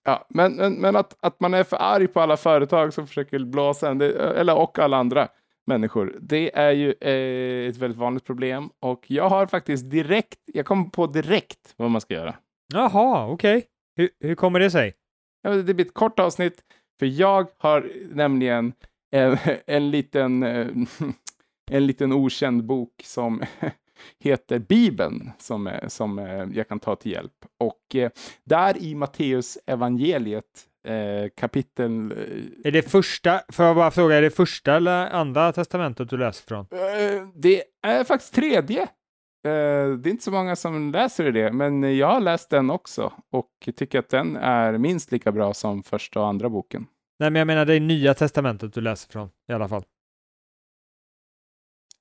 Ja, 0.06 0.26
men, 0.30 0.56
men, 0.56 0.74
men 0.74 0.96
att, 0.96 1.18
att 1.20 1.40
man 1.40 1.54
är 1.54 1.64
för 1.64 1.78
arg 1.78 2.08
på 2.08 2.20
alla 2.20 2.38
företag 2.38 2.94
som 2.94 3.08
försöker 3.08 3.40
blåsa 3.40 3.90
en, 3.90 3.98
det, 3.98 4.12
eller 4.40 4.58
och 4.58 4.80
alla 4.80 4.98
andra 4.98 5.28
människor, 5.68 6.18
det 6.22 6.58
är 6.58 6.72
ju 6.72 6.94
eh, 7.02 7.70
ett 7.70 7.78
väldigt 7.78 8.00
vanligt 8.00 8.26
problem. 8.26 8.70
Och 8.80 9.06
jag 9.08 9.30
har 9.30 9.46
faktiskt 9.46 9.90
direkt, 9.92 10.40
jag 10.54 10.66
kom 10.66 10.92
på 10.92 11.08
direkt 11.08 11.74
vad 11.78 11.92
man 11.92 12.02
ska 12.02 12.14
göra. 12.14 12.36
Jaha, 12.74 13.28
okej. 13.28 13.66
Hur, 13.96 14.10
hur 14.20 14.36
kommer 14.36 14.60
det 14.60 14.72
sig? 14.72 14.94
Ja, 15.42 15.50
Det 15.50 15.74
blir 15.74 15.86
ett 15.86 15.94
kort 15.94 16.20
avsnitt, 16.20 16.60
för 17.00 17.06
jag 17.06 17.48
har 17.58 17.92
nämligen 18.12 18.74
en, 19.12 19.38
en, 19.68 19.92
liten, 19.92 20.44
eh, 20.44 20.68
en 21.72 21.88
liten 21.88 22.12
okänd 22.14 22.66
bok 22.66 22.92
som 23.04 23.42
heter 24.20 24.60
Bibeln, 24.60 25.32
som, 25.38 25.68
eh, 25.68 25.88
som 25.88 26.20
eh, 26.20 26.46
jag 26.54 26.68
kan 26.68 26.80
ta 26.80 26.96
till 26.96 27.12
hjälp. 27.12 27.46
Och 27.60 27.96
eh, 27.96 28.12
där 28.44 28.78
i 28.78 28.96
Matteus 28.96 29.58
evangeliet 29.66 30.66
eh, 30.88 31.30
kapitel... 31.38 32.12
eh, 32.12 32.68
Är 32.68 32.72
det 32.72 32.82
första, 32.82 33.42
får 33.52 33.66
jag 33.66 33.76
bara 33.76 33.92
fråga, 33.92 34.16
är 34.16 34.22
det 34.22 34.30
första 34.30 34.76
eller 34.76 35.10
andra 35.10 35.54
testamentet 35.54 36.10
du 36.10 36.18
läser 36.18 36.48
från? 36.48 36.66
Eh, 36.72 37.28
det 37.36 37.64
är 37.88 38.04
faktiskt 38.04 38.34
tredje. 38.36 38.82
Eh, 38.82 39.90
det 39.98 40.10
är 40.10 40.12
inte 40.12 40.24
så 40.24 40.32
många 40.32 40.56
som 40.56 40.92
läser 40.92 41.32
det, 41.32 41.52
men 41.52 41.98
jag 41.98 42.08
har 42.08 42.20
läst 42.20 42.50
den 42.50 42.70
också 42.70 43.14
och 43.32 43.70
tycker 43.76 44.00
att 44.00 44.10
den 44.10 44.36
är 44.36 44.78
minst 44.78 45.12
lika 45.12 45.32
bra 45.32 45.54
som 45.54 45.84
första 45.84 46.20
och 46.20 46.28
andra 46.28 46.50
boken. 46.50 46.86
Nej, 47.20 47.30
men 47.30 47.36
jag 47.40 47.48
menar 47.48 47.66
det 47.66 47.74
är 47.74 47.80
nya 47.80 48.14
testamentet 48.14 48.74
du 48.74 48.82
läser 48.82 49.12
från 49.12 49.30
i 49.50 49.54
alla 49.54 49.68
fall. 49.68 49.84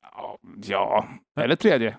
Ja, 0.02 0.38
Ja, 0.66 1.08
eller 1.40 1.56
tredje. 1.56 1.96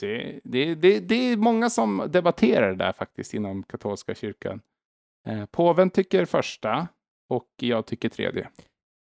Det, 0.00 0.40
det, 0.44 0.74
det, 0.74 1.00
det 1.00 1.14
är 1.14 1.36
många 1.36 1.70
som 1.70 2.02
debatterar 2.08 2.68
det 2.68 2.76
där 2.76 2.92
faktiskt 2.92 3.34
inom 3.34 3.62
katolska 3.62 4.14
kyrkan. 4.14 4.60
Eh, 5.26 5.46
påven 5.46 5.90
tycker 5.90 6.24
första 6.24 6.88
och 7.28 7.48
jag 7.56 7.86
tycker 7.86 8.08
tredje. 8.08 8.48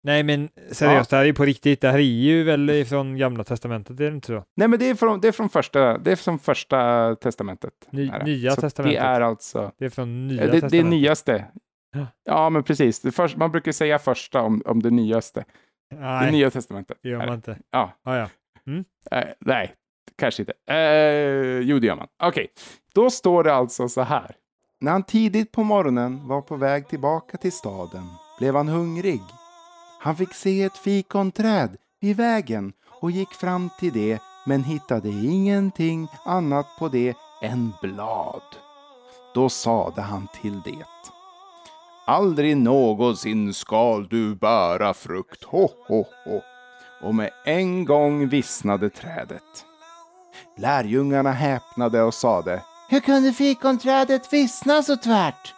Nej, 0.03 0.23
men 0.23 0.49
seriöst, 0.71 1.09
det 1.09 1.15
här 1.15 1.23
är 1.23 1.27
ju 1.27 1.33
på 1.33 1.45
riktigt. 1.45 1.81
Det 1.81 1.89
här 1.89 1.97
är 1.97 2.01
ju 2.01 2.43
väl 2.43 2.85
från 2.85 3.17
gamla 3.17 3.43
testamentet, 3.43 3.99
är 3.99 4.03
det 4.09 4.15
inte 4.15 4.27
så? 4.27 4.43
Nej, 4.55 4.67
men 4.67 4.79
det 4.79 4.89
är 4.89 4.95
från, 4.95 5.21
det 5.21 5.27
är 5.27 5.31
från 5.31 5.49
första, 5.49 5.97
det 5.97 6.11
är 6.11 6.15
från 6.15 6.39
första 6.39 7.15
testamentet. 7.15 7.73
Ny- 7.89 8.11
nya 8.25 8.51
Så 8.51 8.61
testamentet. 8.61 9.01
Det 9.01 9.07
är 9.07 9.21
alltså 9.21 9.71
Det 9.77 9.85
är 9.85 9.89
från 9.89 10.27
nya 10.27 10.43
Eh, 10.43 10.45
Det, 10.45 10.51
det 10.51 10.57
är 10.57 10.61
testamentet. 10.61 10.89
nyaste. 10.89 11.45
Ja. 12.23 12.49
Men 12.49 12.63
precis. 12.63 12.99
Det 12.99 13.11
först, 13.11 13.37
man 13.37 13.51
brukar 13.51 13.71
säga 13.71 13.99
första 13.99 14.41
om, 14.41 14.61
om 14.65 14.81
det 14.83 14.89
nyaste. 14.89 15.45
Det 15.89 15.95
Nej, 15.95 16.31
nya 16.31 16.49
testamentet. 16.51 16.97
det 17.03 17.09
gör 17.09 17.17
man 17.17 17.27
det. 17.27 17.33
inte. 17.33 17.57
Ja, 17.71 17.91
Ah, 18.03 18.15
ja. 18.15 18.29
eh, 19.11 19.27
nej, 19.39 19.73
kanske 20.17 20.41
inte. 20.41 20.53
Eh, 20.73 21.59
jo, 21.59 21.79
det 21.79 21.87
gör 21.87 21.95
man. 21.95 22.07
Okej, 22.23 22.47
då 22.93 23.09
står 23.09 23.43
det 23.43 23.53
alltså 23.53 23.89
så 23.89 24.01
här. 24.01 24.35
När 24.79 24.91
han 24.91 25.03
tidigt 25.03 25.51
på 25.51 25.63
morgonen 25.63 26.27
var 26.27 26.41
på 26.41 26.55
väg 26.55 26.87
tillbaka 26.87 27.37
till 27.37 27.51
staden 27.51 28.03
blev 28.39 28.55
han 28.55 28.67
hungrig. 28.67 29.21
Han 29.99 30.15
fick 30.15 30.33
se 30.33 30.63
ett 30.63 30.77
fikonträd 30.77 31.77
vid 32.01 32.17
vägen 32.17 32.73
och 33.01 33.11
gick 33.11 33.33
fram 33.33 33.69
till 33.79 33.93
det 33.93 34.19
men 34.45 34.63
hittade 34.63 35.09
ingenting 35.09 36.07
annat 36.25 36.67
på 36.79 36.87
det 36.87 37.13
än 37.41 37.73
blad. 37.81 38.41
Då 39.33 39.49
sade 39.49 40.01
han 40.01 40.27
till 40.41 40.61
det. 40.61 40.85
Aldrig 42.09 42.57
någonsin 42.57 43.53
skall 43.53 44.07
du 44.07 44.35
bära 44.35 44.93
frukt, 44.93 45.43
ho, 45.43 45.69
ho, 45.87 46.05
ho. 46.25 46.41
Och 47.01 47.15
med 47.15 47.29
en 47.45 47.85
gång 47.85 48.27
vissnade 48.27 48.89
trädet. 48.89 49.65
Lärjungarna 50.57 51.31
häpnade 51.31 52.01
och 52.01 52.13
sade, 52.13 52.61
Hur 52.89 52.99
kunde 52.99 53.33
fikonträdet 53.33 54.33
vissna 54.33 54.83
så 54.83 54.97
tvärt? 54.97 55.53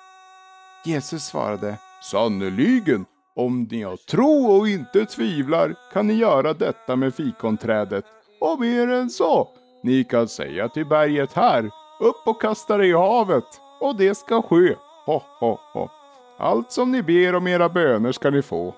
Jesus 0.85 1.23
svarade, 1.23 1.77
Sannerligen, 2.11 3.05
om 3.35 3.67
ni 3.71 3.83
har 3.83 3.97
tro 3.97 4.45
och 4.57 4.67
inte 4.67 5.05
tvivlar 5.05 5.75
kan 5.93 6.07
ni 6.07 6.13
göra 6.13 6.53
detta 6.53 6.95
med 6.95 7.15
fikonträdet. 7.15 8.05
Och 8.41 8.59
mer 8.59 8.87
än 8.87 9.09
så, 9.09 9.47
ni 9.83 10.03
kan 10.03 10.27
säga 10.27 10.69
till 10.69 10.85
berget 10.85 11.33
här, 11.33 11.65
upp 11.99 12.27
och 12.27 12.41
kasta 12.41 12.77
det 12.77 12.87
i 12.87 12.93
havet, 12.93 13.61
och 13.81 13.95
det 13.95 14.15
ska 14.15 14.41
ske. 14.41 14.75
Ho, 15.05 15.21
ho, 15.39 15.57
ho. 15.73 15.98
Allt 16.39 16.71
som 16.71 16.91
ni 16.91 17.03
ber 17.03 17.35
om 17.35 17.47
era 17.47 17.69
böner 17.69 18.11
ska 18.11 18.29
ni 18.29 18.41
få. 18.41 18.75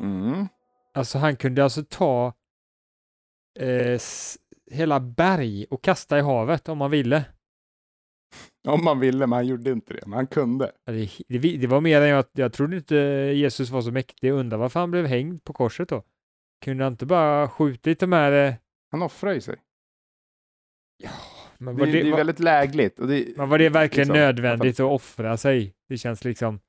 Mm. 0.00 0.48
Alltså 0.94 1.18
han 1.18 1.36
kunde 1.36 1.64
alltså 1.64 1.84
ta 1.84 2.32
eh, 3.58 4.00
hela 4.70 5.00
berg 5.00 5.66
och 5.70 5.84
kasta 5.84 6.18
i 6.18 6.22
havet 6.22 6.68
om 6.68 6.78
man 6.78 6.90
ville. 6.90 7.24
Om 8.68 8.84
man 8.84 9.00
ville, 9.00 9.26
men 9.26 9.32
han 9.36 9.46
gjorde 9.46 9.70
inte 9.70 9.94
det. 9.94 10.00
Men 10.06 10.12
han 10.12 10.26
kunde. 10.26 10.72
Ja, 10.84 10.92
Det, 10.92 11.10
det, 11.28 11.56
det 11.56 11.66
var 11.66 11.80
mer 11.80 12.00
än 12.02 12.08
jag, 12.08 12.24
jag 12.32 12.52
trodde 12.52 12.76
inte 12.76 12.94
Jesus 13.34 13.70
var 13.70 13.82
så 13.82 13.90
mäktig. 13.90 14.30
Undrar 14.32 14.58
varför 14.58 14.80
han 14.80 14.90
blev 14.90 15.06
hängd 15.06 15.44
på 15.44 15.52
korset 15.52 15.88
då. 15.88 16.02
Kunde 16.64 16.84
han 16.84 16.92
inte 16.92 17.06
bara 17.06 17.48
skjutit 17.48 18.00
de 18.00 18.12
här... 18.12 18.32
eh, 18.48 18.54
Han 18.90 19.02
offrar 19.02 19.32
ju 19.32 19.40
sig. 19.40 19.56
Men 21.58 21.76
Det, 21.76 21.80
var 21.80 21.86
det, 21.86 22.02
det, 22.02 22.08
är 22.08 22.16
väldigt 22.16 22.40
lägligt. 22.40 22.96
Det, 22.96 23.36
men 23.36 23.48
var 23.48 23.58
det 23.58 23.68
verkligen 23.68 24.08
liksom, 24.08 24.20
nödvändigt 24.20 24.80
att 24.80 24.86
offra 24.86 25.36
sig? 25.36 25.74
Det 25.88 25.98
känns 25.98 26.24
liksom... 26.24 26.60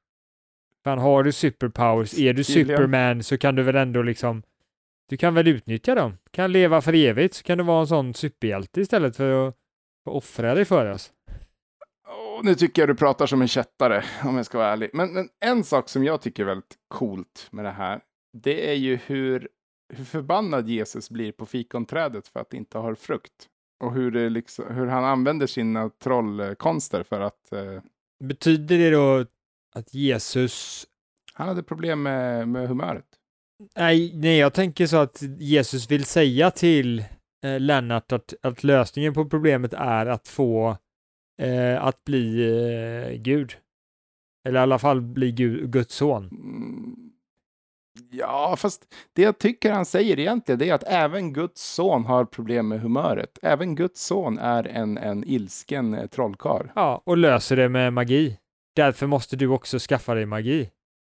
Fan, 0.83 0.99
har 0.99 1.23
du 1.23 1.31
superpowers, 1.31 2.19
är 2.19 2.33
du 2.33 2.43
superman 2.43 3.23
så 3.23 3.37
kan 3.37 3.55
du 3.55 3.63
väl 3.63 3.75
ändå 3.75 4.01
liksom... 4.01 4.43
Du 5.09 5.17
kan 5.17 5.33
väl 5.33 5.47
utnyttja 5.47 5.95
dem? 5.95 6.17
Kan 6.31 6.51
leva 6.51 6.81
för 6.81 6.95
evigt 6.95 7.35
så 7.35 7.43
kan 7.43 7.57
du 7.57 7.63
vara 7.63 7.81
en 7.81 7.87
sån 7.87 8.13
superhjälte 8.13 8.81
istället 8.81 9.15
för 9.15 9.47
att, 9.47 9.55
att 10.05 10.13
offra 10.13 10.55
dig 10.55 10.65
för 10.65 10.91
oss. 10.91 11.11
Åh, 12.07 12.43
nu 12.43 12.55
tycker 12.55 12.81
jag 12.81 12.89
du 12.89 12.95
pratar 12.95 13.25
som 13.25 13.41
en 13.41 13.47
kättare, 13.47 14.03
om 14.23 14.35
jag 14.35 14.45
ska 14.45 14.57
vara 14.57 14.71
ärlig. 14.71 14.89
Men, 14.93 15.13
men 15.13 15.29
en 15.39 15.63
sak 15.63 15.89
som 15.89 16.03
jag 16.03 16.21
tycker 16.21 16.43
är 16.43 16.47
väldigt 16.47 16.75
coolt 16.87 17.47
med 17.51 17.65
det 17.65 17.71
här, 17.71 18.01
det 18.33 18.71
är 18.71 18.75
ju 18.75 18.95
hur, 18.95 19.49
hur 19.93 20.05
förbannad 20.05 20.69
Jesus 20.69 21.09
blir 21.09 21.31
på 21.31 21.45
fikonträdet 21.45 22.27
för 22.27 22.39
att 22.39 22.49
det 22.49 22.57
inte 22.57 22.77
har 22.77 22.95
frukt. 22.95 23.49
Och 23.83 23.93
hur, 23.93 24.11
det 24.11 24.29
liksom, 24.29 24.75
hur 24.75 24.87
han 24.87 25.03
använder 25.03 25.47
sina 25.47 25.89
trollkonster 25.89 27.03
för 27.03 27.21
att... 27.21 27.51
Eh, 27.51 27.81
Betyder 28.23 28.77
det 28.77 28.89
då 28.89 29.25
att 29.75 29.93
Jesus 29.93 30.87
han 31.37 31.47
hade 31.47 31.63
problem 31.63 32.03
med, 32.03 32.47
med 32.47 32.67
humöret. 32.67 33.05
Nej, 33.75 34.11
nej, 34.13 34.37
jag 34.37 34.53
tänker 34.53 34.87
så 34.87 34.97
att 34.97 35.21
Jesus 35.39 35.91
vill 35.91 36.05
säga 36.05 36.51
till 36.51 36.99
eh, 37.45 37.59
Lennart 37.59 38.11
att, 38.11 38.33
att 38.41 38.63
lösningen 38.63 39.13
på 39.13 39.25
problemet 39.25 39.73
är 39.73 40.05
att 40.05 40.27
få 40.27 40.77
eh, 41.41 41.83
att 41.83 42.03
bli 42.03 42.43
eh, 42.43 43.21
Gud. 43.21 43.57
Eller 44.47 44.59
i 44.59 44.63
alla 44.63 44.79
fall 44.79 45.01
bli 45.01 45.31
Gud, 45.31 45.71
Guds 45.71 45.95
son. 45.95 46.29
Ja, 48.11 48.55
fast 48.57 48.85
det 49.13 49.21
jag 49.21 49.37
tycker 49.37 49.71
han 49.71 49.85
säger 49.85 50.19
egentligen 50.19 50.59
det 50.59 50.69
är 50.69 50.73
att 50.73 50.83
även 50.87 51.33
Guds 51.33 51.73
son 51.73 52.05
har 52.05 52.25
problem 52.25 52.67
med 52.67 52.81
humöret. 52.81 53.39
Även 53.41 53.75
Guds 53.75 54.05
son 54.05 54.39
är 54.39 54.67
en, 54.67 54.97
en 54.97 55.23
ilsken 55.23 55.93
eh, 55.93 56.07
trollkarl. 56.07 56.67
Ja, 56.75 57.01
och 57.05 57.17
löser 57.17 57.55
det 57.55 57.69
med 57.69 57.93
magi. 57.93 58.37
Därför 58.75 59.07
måste 59.07 59.35
du 59.35 59.47
också 59.47 59.79
skaffa 59.79 60.13
dig 60.13 60.25
magi. 60.25 60.69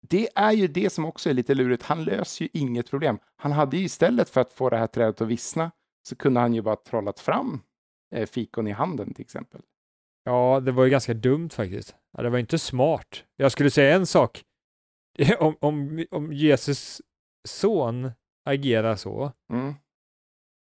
Det 0.08 0.28
är 0.34 0.52
ju 0.52 0.66
det 0.68 0.92
som 0.92 1.04
också 1.04 1.30
är 1.30 1.34
lite 1.34 1.54
lurigt. 1.54 1.82
Han 1.82 2.04
löser 2.04 2.44
ju 2.44 2.48
inget 2.52 2.90
problem. 2.90 3.18
Han 3.36 3.52
hade 3.52 3.76
ju 3.76 3.84
istället 3.84 4.30
för 4.30 4.40
att 4.40 4.52
få 4.52 4.70
det 4.70 4.76
här 4.76 4.86
trädet 4.86 5.20
att 5.20 5.28
vissna 5.28 5.70
så 6.08 6.16
kunde 6.16 6.40
han 6.40 6.54
ju 6.54 6.62
bara 6.62 6.76
trollat 6.76 7.20
fram 7.20 7.60
eh, 8.14 8.26
fikon 8.26 8.66
i 8.68 8.72
handen 8.72 9.14
till 9.14 9.22
exempel. 9.22 9.60
Ja, 10.24 10.60
det 10.60 10.72
var 10.72 10.84
ju 10.84 10.90
ganska 10.90 11.14
dumt 11.14 11.50
faktiskt. 11.50 11.94
Ja, 12.16 12.22
det 12.22 12.30
var 12.30 12.38
inte 12.38 12.58
smart. 12.58 13.24
Jag 13.36 13.52
skulle 13.52 13.70
säga 13.70 13.94
en 13.94 14.06
sak. 14.06 14.42
Om, 15.38 15.56
om, 15.60 16.04
om 16.10 16.32
Jesus 16.32 17.02
son 17.48 18.10
agerar 18.44 18.96
så, 18.96 19.32
Mm. 19.52 19.74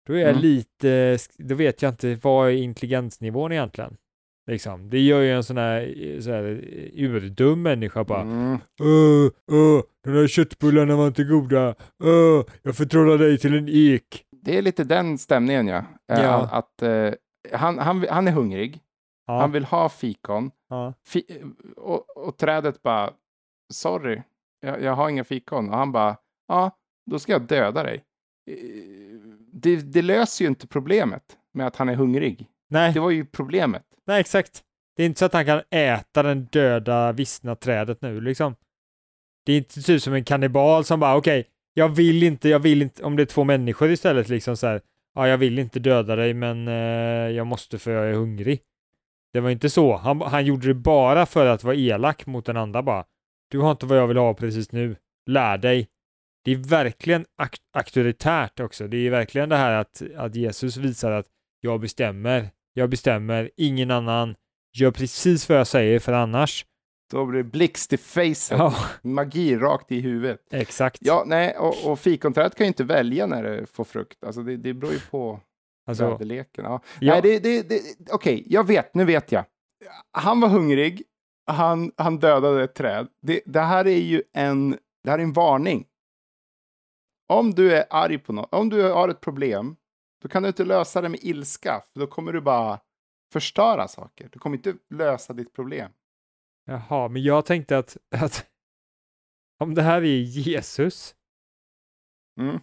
Då 0.07 0.13
är 0.13 0.17
jag 0.19 0.29
Mm. 0.29 0.41
lite, 0.41 1.17
då 1.37 1.55
vet 1.55 1.81
jag 1.81 1.91
inte 1.91 2.15
vad 2.15 2.47
är 2.49 2.53
intelligensnivån 2.53 3.51
egentligen. 3.51 3.97
Liksom. 4.51 4.89
Det 4.89 4.99
gör 4.99 5.21
ju 5.21 5.31
en 5.31 5.43
sån 5.43 5.57
här, 5.57 6.21
så 6.21 6.31
här 6.31 6.43
urdum 6.93 7.61
människa 7.61 8.03
bara. 8.03 8.21
Mm. 8.21 8.57
Åh, 8.81 9.29
åh, 9.51 9.81
de 10.03 10.09
där 10.13 10.27
köttbullarna 10.27 10.95
var 10.95 11.07
inte 11.07 11.23
goda. 11.23 11.75
Åh, 12.03 12.43
jag 12.61 12.75
förtrollar 12.75 13.17
dig 13.17 13.37
till 13.37 13.53
en 13.57 13.69
ek. 13.69 14.23
Det 14.31 14.57
är 14.57 14.61
lite 14.61 14.83
den 14.83 15.17
stämningen 15.17 15.67
ja. 15.67 15.77
Eh, 16.11 16.23
Ja. 16.23 16.49
Att, 16.51 16.81
eh, 16.81 17.13
han, 17.53 17.77
han, 17.79 18.05
han 18.09 18.27
är 18.27 18.31
hungrig, 18.31 18.79
Ja, 19.27 19.39
han 19.39 19.51
vill 19.51 19.65
ha 19.65 19.89
fikon 19.89 20.51
ja. 20.69 20.93
Fi- 21.07 21.43
och, 21.77 22.27
och 22.27 22.37
trädet 22.37 22.81
bara, 22.83 23.13
sorry, 23.73 24.21
jag, 24.59 24.81
jag 24.83 24.93
har 24.95 25.09
inga 25.09 25.23
fikon. 25.23 25.69
Och 25.69 25.77
han 25.77 25.91
bara, 25.91 26.17
ja, 26.47 26.71
då 27.11 27.19
ska 27.19 27.31
jag 27.31 27.41
döda 27.47 27.83
dig. 27.83 28.03
Eh, 28.49 28.55
Det, 29.53 29.75
det 29.75 30.01
löser 30.01 30.45
ju 30.45 30.49
inte 30.49 30.67
problemet 30.67 31.23
med 31.53 31.67
att 31.67 31.75
han 31.75 31.89
är 31.89 31.95
hungrig. 31.95 32.47
Nej, 32.69 32.93
Det 32.93 32.99
var 32.99 33.09
ju 33.11 33.25
problemet. 33.25 33.83
nej, 34.07 34.19
exakt. 34.19 34.63
Det 34.95 35.03
är 35.03 35.07
inte 35.07 35.19
så 35.19 35.25
att 35.25 35.33
han 35.33 35.45
kan 35.45 35.61
äta 35.69 36.23
den 36.23 36.45
döda, 36.45 37.11
vissna 37.11 37.55
trädet 37.55 38.01
nu 38.01 38.21
liksom. 38.21 38.55
Det 39.45 39.53
är 39.53 39.57
inte 39.57 39.81
typ 39.81 40.01
som 40.01 40.13
en 40.13 40.23
kannibal 40.23 40.83
som 40.85 40.99
bara, 40.99 41.15
okej, 41.17 41.47
jag 41.73 41.89
vill 41.89 42.23
inte, 42.23 42.49
jag 42.49 42.59
vill 42.59 42.81
inte, 42.81 43.03
om 43.03 43.15
det 43.15 43.23
är 43.23 43.25
två 43.25 43.43
människor 43.43 43.91
istället 43.91 44.29
liksom 44.29 44.57
så 44.57 44.67
här, 44.67 44.81
ja, 45.15 45.27
jag 45.27 45.37
vill 45.37 45.59
inte 45.59 45.79
döda 45.79 46.15
dig, 46.15 46.33
men 46.33 46.67
eh, 46.67 46.73
jag 47.35 47.47
måste 47.47 47.77
för 47.79 47.91
jag 47.91 48.09
är 48.09 48.13
hungrig. 48.13 48.61
Det 49.33 49.39
var 49.39 49.49
inte 49.49 49.69
så. 49.69 49.95
Han, 49.95 50.21
han 50.21 50.45
gjorde 50.45 50.67
det 50.67 50.73
bara 50.73 51.25
för 51.25 51.45
att 51.45 51.63
vara 51.63 51.75
elak 51.75 52.25
mot 52.25 52.45
den 52.45 52.57
andra 52.57 52.83
bara. 52.83 53.05
Du 53.51 53.59
har 53.59 53.71
inte 53.71 53.85
vad 53.85 53.97
jag 53.97 54.07
vill 54.07 54.17
ha 54.17 54.33
precis 54.33 54.71
nu. 54.71 54.95
Lär 55.29 55.57
dig. 55.57 55.87
Det 56.43 56.51
är 56.51 56.55
verkligen 56.55 57.25
ak- 57.41 57.59
auktoritärt 57.77 58.59
också. 58.59 58.87
Det 58.87 58.97
är 58.97 59.11
verkligen 59.11 59.49
det 59.49 59.55
här 59.55 59.71
att, 59.71 60.01
att 60.15 60.35
Jesus 60.35 60.77
visar 60.77 61.11
att 61.11 61.25
jag 61.61 61.79
bestämmer. 61.79 62.49
Jag 62.73 62.89
bestämmer, 62.89 63.51
ingen 63.57 63.91
annan. 63.91 64.35
Gör 64.77 64.91
precis 64.91 65.49
vad 65.49 65.57
jag 65.59 65.67
säger 65.67 65.99
för 65.99 66.13
annars. 66.13 66.65
Då 67.11 67.25
blir 67.25 67.43
det 67.43 67.49
blixt 67.49 67.93
i 67.93 67.97
facet. 67.97 68.57
Ja, 68.57 68.75
Magi 69.01 69.55
rakt 69.57 69.91
i 69.91 69.99
huvudet. 69.99 70.39
exakt. 70.51 70.97
Ja, 71.01 71.23
nej, 71.27 71.57
och, 71.57 71.91
och 71.91 71.99
fikonträdet 71.99 72.55
kan 72.55 72.65
ju 72.65 72.67
inte 72.67 72.83
välja 72.83 73.25
när 73.25 73.43
det 73.43 73.65
får 73.65 73.83
frukt. 73.83 74.23
Alltså 74.23 74.41
det, 74.41 74.57
det 74.57 74.73
beror 74.73 74.93
ju 74.93 74.99
på 74.99 75.39
alltså, 75.87 76.09
väderleken. 76.09 76.65
Ja. 76.65 76.81
ja, 76.99 77.13
Nej, 77.13 77.21
det, 77.21 77.39
det, 77.39 77.69
det, 77.69 77.81
Okej, 78.11 78.43
jag 78.47 78.67
vet, 78.67 78.93
nu 78.95 79.05
vet 79.05 79.31
jag. 79.31 79.45
Han 80.11 80.39
var 80.41 80.49
hungrig 80.49 81.03
han, 81.47 81.91
han 81.97 82.19
dödade 82.19 82.63
ett 82.63 82.75
träd. 82.75 83.07
Det, 83.21 83.41
det 83.45 83.59
här 83.61 83.87
är 83.87 83.99
ju 84.01 84.23
en, 84.33 84.77
det 85.03 85.09
här 85.11 85.19
är 85.19 85.23
en 85.23 85.33
varning. 85.33 85.87
Om 87.29 87.53
du 87.53 87.73
är 87.75 87.85
arg 87.89 88.17
på 88.17 88.33
något, 88.33 88.53
om 88.53 88.69
du 88.69 88.83
har 88.91 89.09
ett 89.09 89.21
problem, 89.21 89.75
då 90.21 90.29
kan 90.29 90.43
du 90.43 90.47
inte 90.49 90.65
lösa 90.65 91.01
det 91.01 91.09
med 91.09 91.19
ilska, 91.23 91.81
för 91.93 91.99
då 91.99 92.07
kommer 92.07 92.33
du 92.33 92.41
bara 92.41 92.79
förstöra 93.33 93.87
saker. 93.87 94.29
Du 94.31 94.39
kommer 94.39 94.57
inte 94.57 94.75
lösa 94.89 95.33
ditt 95.33 95.53
problem. 95.53 95.91
Jaha, 96.65 97.07
men 97.07 97.23
jag 97.23 97.45
tänkte 97.45 97.77
att, 97.77 97.97
att 98.15 98.45
om 99.59 99.75
det 99.75 99.81
här 99.81 100.01
är 100.01 100.17
Jesus 100.21 101.13
Mm. 102.39 102.59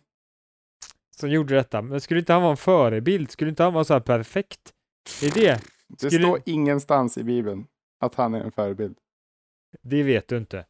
som 1.16 1.30
gjorde 1.30 1.54
detta, 1.54 1.82
men 1.82 2.00
skulle 2.00 2.20
inte 2.20 2.32
han 2.32 2.42
vara 2.42 2.50
en 2.50 2.56
förebild? 2.56 3.30
Skulle 3.30 3.50
inte 3.50 3.62
han 3.62 3.72
vara 3.72 3.84
så 3.84 3.92
här 3.92 4.00
perfekt? 4.00 4.72
Det 5.20 5.26
är 5.26 5.34
det. 5.34 5.60
Det 5.88 6.10
Skulle- 6.10 6.24
står 6.26 6.40
ingenstans 6.46 7.18
i 7.18 7.24
Bibeln 7.24 7.66
att 8.04 8.14
han 8.14 8.34
är 8.34 8.40
en 8.40 8.52
förebild. 8.52 8.98
Det 9.82 10.02
vet 10.02 10.28
du 10.28 10.36
inte. 10.36 10.66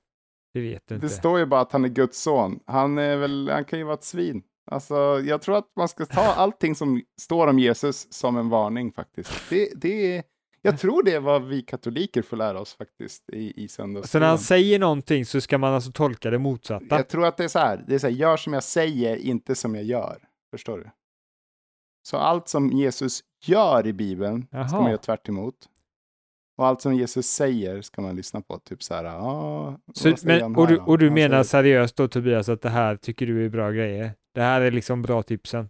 Det 0.54 0.60
vet 0.60 0.82
du 0.86 0.94
inte. 0.94 1.06
Det 1.06 1.10
står 1.10 1.38
ju 1.38 1.46
bara 1.46 1.60
att 1.60 1.72
han 1.72 1.84
är 1.84 1.88
Guds 1.88 2.22
son. 2.22 2.60
Han, 2.66 2.98
är 2.98 3.16
väl, 3.16 3.50
han 3.52 3.64
kan 3.64 3.78
ju 3.78 3.84
vara 3.84 3.94
ett 3.94 4.04
svin. 4.04 4.42
Alltså, 4.70 4.94
jag 5.24 5.42
tror 5.42 5.58
att 5.58 5.70
man 5.76 5.88
ska 5.88 6.06
ta 6.06 6.20
allting 6.36 6.74
som 6.74 7.02
står 7.20 7.46
om 7.46 7.58
Jesus 7.58 8.12
som 8.12 8.36
en 8.36 8.48
varning 8.48 8.92
faktiskt. 8.92 9.32
Det, 9.50 9.68
det 9.76 10.16
är, 10.16 10.24
jag 10.62 10.78
tror 10.78 11.02
det 11.02 11.12
är 11.12 11.20
vad 11.20 11.44
vi 11.44 11.62
katoliker 11.62 12.22
får 12.22 12.36
lära 12.36 12.60
oss 12.60 12.74
faktiskt 12.74 13.30
i, 13.30 13.64
i 13.64 13.68
Så 13.68 13.82
när 13.82 13.86
söndagsskolan. 13.86 14.28
han 14.28 14.38
säger 14.38 14.78
någonting 14.78 15.26
så 15.26 15.40
ska 15.40 15.58
man 15.58 15.74
alltså 15.74 15.92
tolka 15.92 16.30
det 16.30 16.38
motsatta. 16.38 16.96
Jag 16.96 17.08
tror 17.08 17.26
att 17.26 17.36
det 17.36 17.44
är 17.44 17.48
så 17.48 17.58
här, 17.58 17.84
det 17.86 17.94
är 17.94 17.98
så 17.98 18.06
här, 18.06 18.14
gör 18.14 18.36
som 18.36 18.52
jag 18.52 18.64
säger, 18.64 19.16
inte 19.16 19.54
som 19.54 19.74
jag 19.74 19.84
gör. 19.84 20.18
Förstår 20.50 20.78
du? 20.78 20.90
Så 22.08 22.16
allt 22.16 22.48
som 22.48 22.70
Jesus 22.70 23.20
gör 23.44 23.86
i 23.86 23.92
Bibeln 23.92 24.46
ska 24.46 24.56
Jaha. 24.58 24.80
man 24.80 24.90
göra 24.90 24.98
tvärt 24.98 25.28
emot. 25.28 25.54
Och 26.56 26.66
allt 26.66 26.80
som 26.80 26.94
Jesus 26.94 27.26
säger 27.26 27.82
ska 27.82 28.02
man 28.02 28.16
lyssna 28.16 28.40
på. 28.40 28.58
Typ 28.58 28.82
så 28.82 28.94
här, 28.94 29.04
Så, 29.94 30.08
han 30.08 30.16
men, 30.24 30.56
och, 30.56 30.68
du, 30.68 30.78
och 30.78 30.98
du 30.98 31.06
Han 31.06 31.14
menar 31.14 31.42
säger- 31.42 31.44
seriöst 31.62 31.96
då 31.96 32.08
Tobias 32.08 32.48
att 32.48 32.62
det 32.62 32.70
här 32.70 32.96
tycker 32.96 33.26
du 33.26 33.44
är 33.44 33.48
bra 33.48 33.70
grejer? 33.70 34.12
Det 34.34 34.40
här 34.42 34.60
är 34.60 34.70
liksom 34.70 35.02
bra 35.02 35.22
tipsen? 35.22 35.68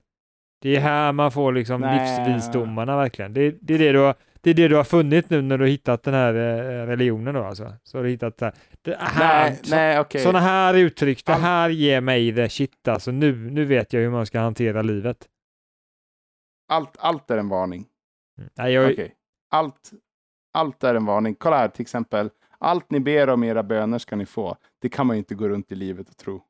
Det 0.60 0.76
är 0.76 0.80
här 0.80 1.12
man 1.12 1.30
får 1.32 1.52
liksom 1.52 1.80
Nej. 1.80 2.00
livsvisdomarna 2.26 2.96
verkligen. 2.96 3.32
Det, 3.34 3.50
det, 3.60 3.74
är 3.74 3.78
det, 3.78 3.92
du 3.92 3.98
har, 3.98 4.14
det 4.40 4.50
är 4.50 4.54
det 4.54 4.68
du 4.68 4.76
har 4.76 4.84
funnit 4.84 5.30
nu 5.30 5.42
när 5.42 5.58
du 5.58 5.64
har 5.64 5.68
hittat 5.68 6.02
den 6.02 6.14
här 6.14 6.34
eh, 6.34 6.86
religionen 6.86 7.34
då 7.34 7.44
alltså? 7.44 7.72
Så 7.82 7.98
har 7.98 8.02
du 8.04 8.10
hittat 8.10 8.36
det 8.38 8.44
här. 8.46 8.54
Det 8.82 8.96
här 9.00 9.50
Nej, 9.50 9.60
så, 9.62 9.74
nej, 9.74 10.00
okej. 10.00 10.20
Sådana 10.20 10.40
här 10.40 10.74
uttryck, 10.74 11.24
det 11.24 11.32
här 11.32 11.68
ger 11.70 12.00
mig 12.00 12.34
the 12.34 12.48
shit 12.48 12.88
alltså. 12.88 13.10
Nu, 13.10 13.50
nu 13.50 13.64
vet 13.64 13.92
jag 13.92 14.00
hur 14.00 14.10
man 14.10 14.26
ska 14.26 14.40
hantera 14.40 14.82
livet. 14.82 15.28
Allt, 16.68 16.96
allt 16.98 17.30
är 17.30 17.38
en 17.38 17.48
varning. 17.48 17.86
Mm. 18.38 18.50
Nej, 18.58 18.72
jag, 18.72 18.92
Okej. 18.92 19.14
Allt, 19.50 19.90
allt 20.54 20.84
är 20.84 20.94
en 20.94 21.06
varning. 21.06 21.34
Kolla 21.34 21.56
här 21.56 21.68
till 21.68 21.82
exempel. 21.82 22.30
Allt 22.58 22.90
ni 22.90 23.00
ber 23.00 23.28
om 23.28 23.44
i 23.44 23.48
era 23.48 23.62
böner 23.62 23.98
ska 23.98 24.16
ni 24.16 24.26
få. 24.26 24.56
Det 24.82 24.88
kan 24.88 25.06
man 25.06 25.16
ju 25.16 25.18
inte 25.18 25.34
gå 25.34 25.48
runt 25.48 25.72
i 25.72 25.74
livet 25.74 26.08
och 26.08 26.16
tro. 26.16 26.42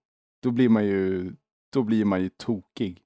Då 0.42 0.50
blir 0.50 0.68
man 0.68 0.84
ju, 0.84 1.32
då 1.72 1.82
blir 1.82 2.04
man 2.04 2.20
ju 2.22 2.28
tokig. 2.28 3.00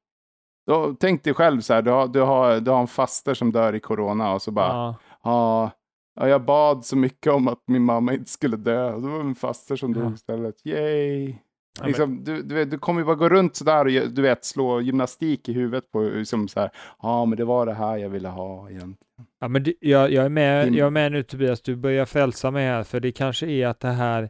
Då, 0.66 0.94
tänk 1.00 1.24
dig 1.24 1.34
själv 1.34 1.60
så 1.60 1.74
här, 1.74 1.82
du 1.82 1.90
har, 1.90 2.08
du, 2.08 2.20
har, 2.20 2.60
du 2.60 2.70
har 2.70 2.80
en 2.80 2.86
faster 2.86 3.34
som 3.34 3.52
dör 3.52 3.74
i 3.74 3.80
corona 3.80 4.32
och 4.34 4.42
så 4.42 4.50
bara, 4.50 4.68
ja. 4.72 4.96
ja, 5.22 5.70
ja, 6.14 6.28
jag 6.28 6.44
bad 6.44 6.84
så 6.84 6.96
mycket 6.96 7.32
om 7.32 7.48
att 7.48 7.62
min 7.66 7.84
mamma 7.84 8.12
inte 8.14 8.30
skulle 8.30 8.56
dö. 8.56 8.92
Och 8.92 9.02
då 9.02 9.08
var 9.08 9.18
det 9.18 9.24
en 9.24 9.34
faster 9.34 9.76
som 9.76 9.92
Ja. 9.92 10.00
dog 10.00 10.12
istället. 10.14 10.66
Yay! 10.66 11.34
Liksom, 11.86 12.24
du, 12.24 12.42
du, 12.42 12.64
du 12.64 12.78
kommer 12.78 13.00
ju 13.00 13.04
bara 13.06 13.16
gå 13.16 13.28
runt 13.28 13.56
sådär 13.56 13.84
och 13.84 14.10
du 14.10 14.22
vet, 14.22 14.44
slå 14.44 14.80
gymnastik 14.80 15.48
i 15.48 15.52
huvudet 15.52 15.90
på 15.92 16.00
liksom 16.02 16.48
så 16.48 16.60
här, 16.60 16.70
ja 17.02 17.24
men 17.24 17.38
det 17.38 17.44
var 17.44 17.66
det 17.66 17.74
här 17.74 17.96
jag 17.96 18.08
ville 18.08 18.28
ha 18.28 18.68
egentligen. 18.70 18.96
Ja, 19.40 19.48
men 19.48 19.62
det, 19.62 19.74
jag, 19.80 20.12
jag, 20.12 20.24
är 20.24 20.28
med, 20.28 20.74
jag 20.74 20.86
är 20.86 20.90
med 20.90 21.12
nu 21.12 21.22
Tobias, 21.22 21.60
du 21.62 21.76
börjar 21.76 22.06
frälsa 22.06 22.50
mig 22.50 22.66
här, 22.66 22.82
för 22.82 23.00
det 23.00 23.12
kanske 23.12 23.46
är 23.46 23.66
att 23.66 23.80
det 23.80 23.88
här 23.88 24.28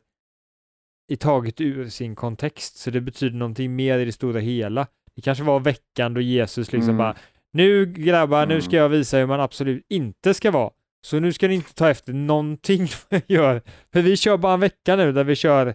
är 1.08 1.16
taget 1.16 1.60
ur 1.60 1.88
sin 1.88 2.14
kontext, 2.14 2.76
så 2.76 2.90
det 2.90 3.00
betyder 3.00 3.36
någonting 3.38 3.76
mer 3.76 3.98
i 3.98 4.04
det 4.04 4.12
stora 4.12 4.40
hela. 4.40 4.86
Det 5.16 5.22
kanske 5.22 5.44
var 5.44 5.60
veckan 5.60 6.14
då 6.14 6.20
Jesus 6.20 6.72
liksom 6.72 6.88
Mm. 6.90 6.98
bara, 6.98 7.14
nu 7.52 7.86
grabbar, 7.86 8.46
nu 8.46 8.54
Mm. 8.54 8.62
ska 8.62 8.76
jag 8.76 8.88
visa 8.88 9.18
hur 9.18 9.26
man 9.26 9.40
absolut 9.40 9.86
inte 9.88 10.34
ska 10.34 10.50
vara. 10.50 10.70
Så 11.06 11.20
nu 11.20 11.32
ska 11.32 11.48
ni 11.48 11.54
inte 11.54 11.74
ta 11.74 11.90
efter 11.90 12.12
någonting 12.12 12.86
jag 13.08 13.22
gör. 13.26 13.62
För 13.92 14.02
vi 14.02 14.16
kör 14.16 14.36
bara 14.36 14.54
en 14.54 14.60
vecka 14.60 14.96
nu 14.96 15.12
där 15.12 15.24
vi 15.24 15.34
kör, 15.34 15.74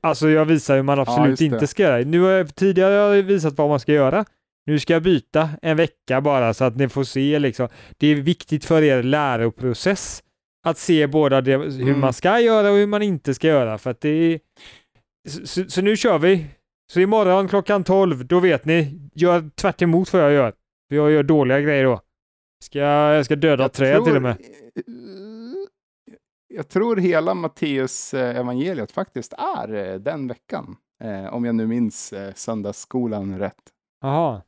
alltså 0.00 0.28
jag 0.28 0.44
visar 0.44 0.76
hur 0.76 0.82
man 0.82 0.98
absolut 0.98 1.38
det. 1.38 1.44
inte 1.44 1.66
ska 1.66 1.82
göra. 1.82 2.04
Nu 2.04 2.20
har 2.20 2.30
jag, 2.30 2.54
tidigare 2.54 2.94
har 2.94 3.14
jag 3.14 3.22
visat 3.22 3.54
vad 3.58 3.68
man 3.68 3.80
ska 3.80 3.92
göra. 3.92 4.24
Nu 4.66 4.78
ska 4.78 4.92
jag 4.92 5.02
byta 5.02 5.48
en 5.62 5.76
vecka 5.76 6.20
bara 6.20 6.54
så 6.54 6.64
att 6.64 6.76
ni 6.76 6.88
får 6.88 7.04
se 7.04 7.38
liksom. 7.38 7.68
Det 7.98 8.06
är 8.06 8.14
viktigt 8.14 8.64
för 8.64 8.82
er 8.82 9.02
läroprocess 9.02 10.22
att 10.66 10.78
se 10.78 11.06
båda 11.06 11.40
det, 11.40 11.56
hur 11.56 11.82
Mm. 11.82 12.00
man 12.00 12.12
ska 12.12 12.40
göra 12.40 12.70
och 12.70 12.76
hur 12.76 12.86
man 12.86 13.02
inte 13.02 13.34
ska 13.34 13.46
göra. 13.48 13.78
För 13.78 13.96
det 14.00 14.08
är... 14.08 14.40
så, 15.28 15.64
så, 15.68 15.82
nu 15.82 15.96
kör 15.96 16.18
vi. 16.18 16.46
Så 16.92 17.00
imorgon 17.00 17.48
klockan 17.48 17.84
12, 17.84 18.26
då 18.26 18.40
vet 18.40 18.64
ni, 18.64 19.08
gör 19.14 19.50
tvärt 19.54 19.82
emot 19.82 20.12
vad 20.12 20.22
jag 20.22 20.32
gör. 20.32 20.52
För 20.88 20.96
jag 20.96 21.10
gör 21.10 21.22
dåliga 21.22 21.60
grejer 21.60 21.84
då. 21.84 22.00
Ska, 22.64 22.78
jag 22.78 23.24
ska 23.24 23.36
döda 23.36 23.68
träd 23.68 24.04
till 24.04 24.16
och 24.16 24.22
med. 24.22 24.36
Jag 26.54 26.68
tror 26.68 26.96
hela 26.96 27.34
Matteus 27.34 28.14
eh, 28.14 28.36
evangeliet 28.36 28.92
faktiskt 28.92 29.32
är 29.32 29.74
eh, 29.74 29.94
den 29.94 30.28
veckan. 30.28 30.76
Eh, 31.04 31.34
om 31.34 31.44
jag 31.44 31.54
nu 31.54 31.66
minns 31.66 32.14
söndagsskolan 32.34 33.38
rätt. 33.38 33.62
Jaha. 34.00 34.42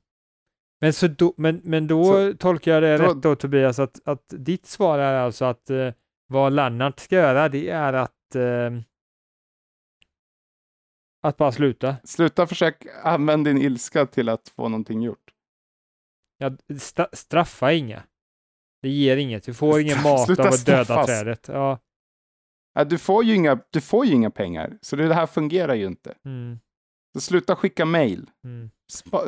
Men, 0.80 0.92
så 0.92 1.08
då, 1.08 1.34
men, 1.36 1.60
men 1.64 1.86
då 1.86 2.04
Så- 2.04 2.32
tolkar 2.38 2.72
jag 2.72 2.82
det 2.82 2.98
då- 2.98 3.04
rätt 3.14 3.22
då 3.22 3.36
Tobias, 3.36 3.78
att, 3.78 4.08
att 4.08 4.24
ditt 4.28 4.66
svar 4.66 4.98
är 4.98 5.14
alltså 5.20 5.44
att 5.44 5.70
eh, 5.70 5.92
vad 6.26 6.52
Lennart 6.52 7.00
ska 7.00 7.14
göra, 7.16 7.48
det 7.48 7.68
är 7.70 7.92
att 7.92 8.34
eh, 8.34 8.80
att 11.22 11.36
bara 11.36 11.52
sluta. 11.52 11.96
Sluta 12.04 12.46
försök 12.46 12.86
använda 13.02 13.50
din 13.52 13.62
ilska 13.62 14.06
till 14.06 14.28
att 14.28 14.48
få 14.48 14.68
någonting 14.68 15.02
gjort. 15.02 15.30
Ja, 16.38 16.50
sta, 16.78 17.08
straffa 17.12 17.72
inga. 17.72 18.02
Det 18.82 18.88
ger 18.88 19.16
inget. 19.16 19.44
Du 19.44 19.54
får 19.54 19.80
ingen 19.80 20.02
mat 20.02 20.38
av 20.38 20.46
att 20.46 20.66
döda 20.66 21.06
trädet. 21.06 21.48
Ja. 21.48 21.78
Ja, 22.74 22.84
du, 22.84 22.98
får 22.98 23.24
ju 23.24 23.34
inga, 23.34 23.58
du 23.70 23.80
får 23.80 24.06
ju 24.06 24.12
inga 24.12 24.30
pengar, 24.30 24.78
så 24.80 24.96
det 24.96 25.14
här 25.14 25.26
fungerar 25.26 25.74
ju 25.74 25.86
inte. 25.86 26.14
Mm, 26.24 26.58
Så 27.14 27.20
sluta 27.20 27.56
skicka 27.56 27.84
mail. 27.84 28.30
mm. 28.44 28.70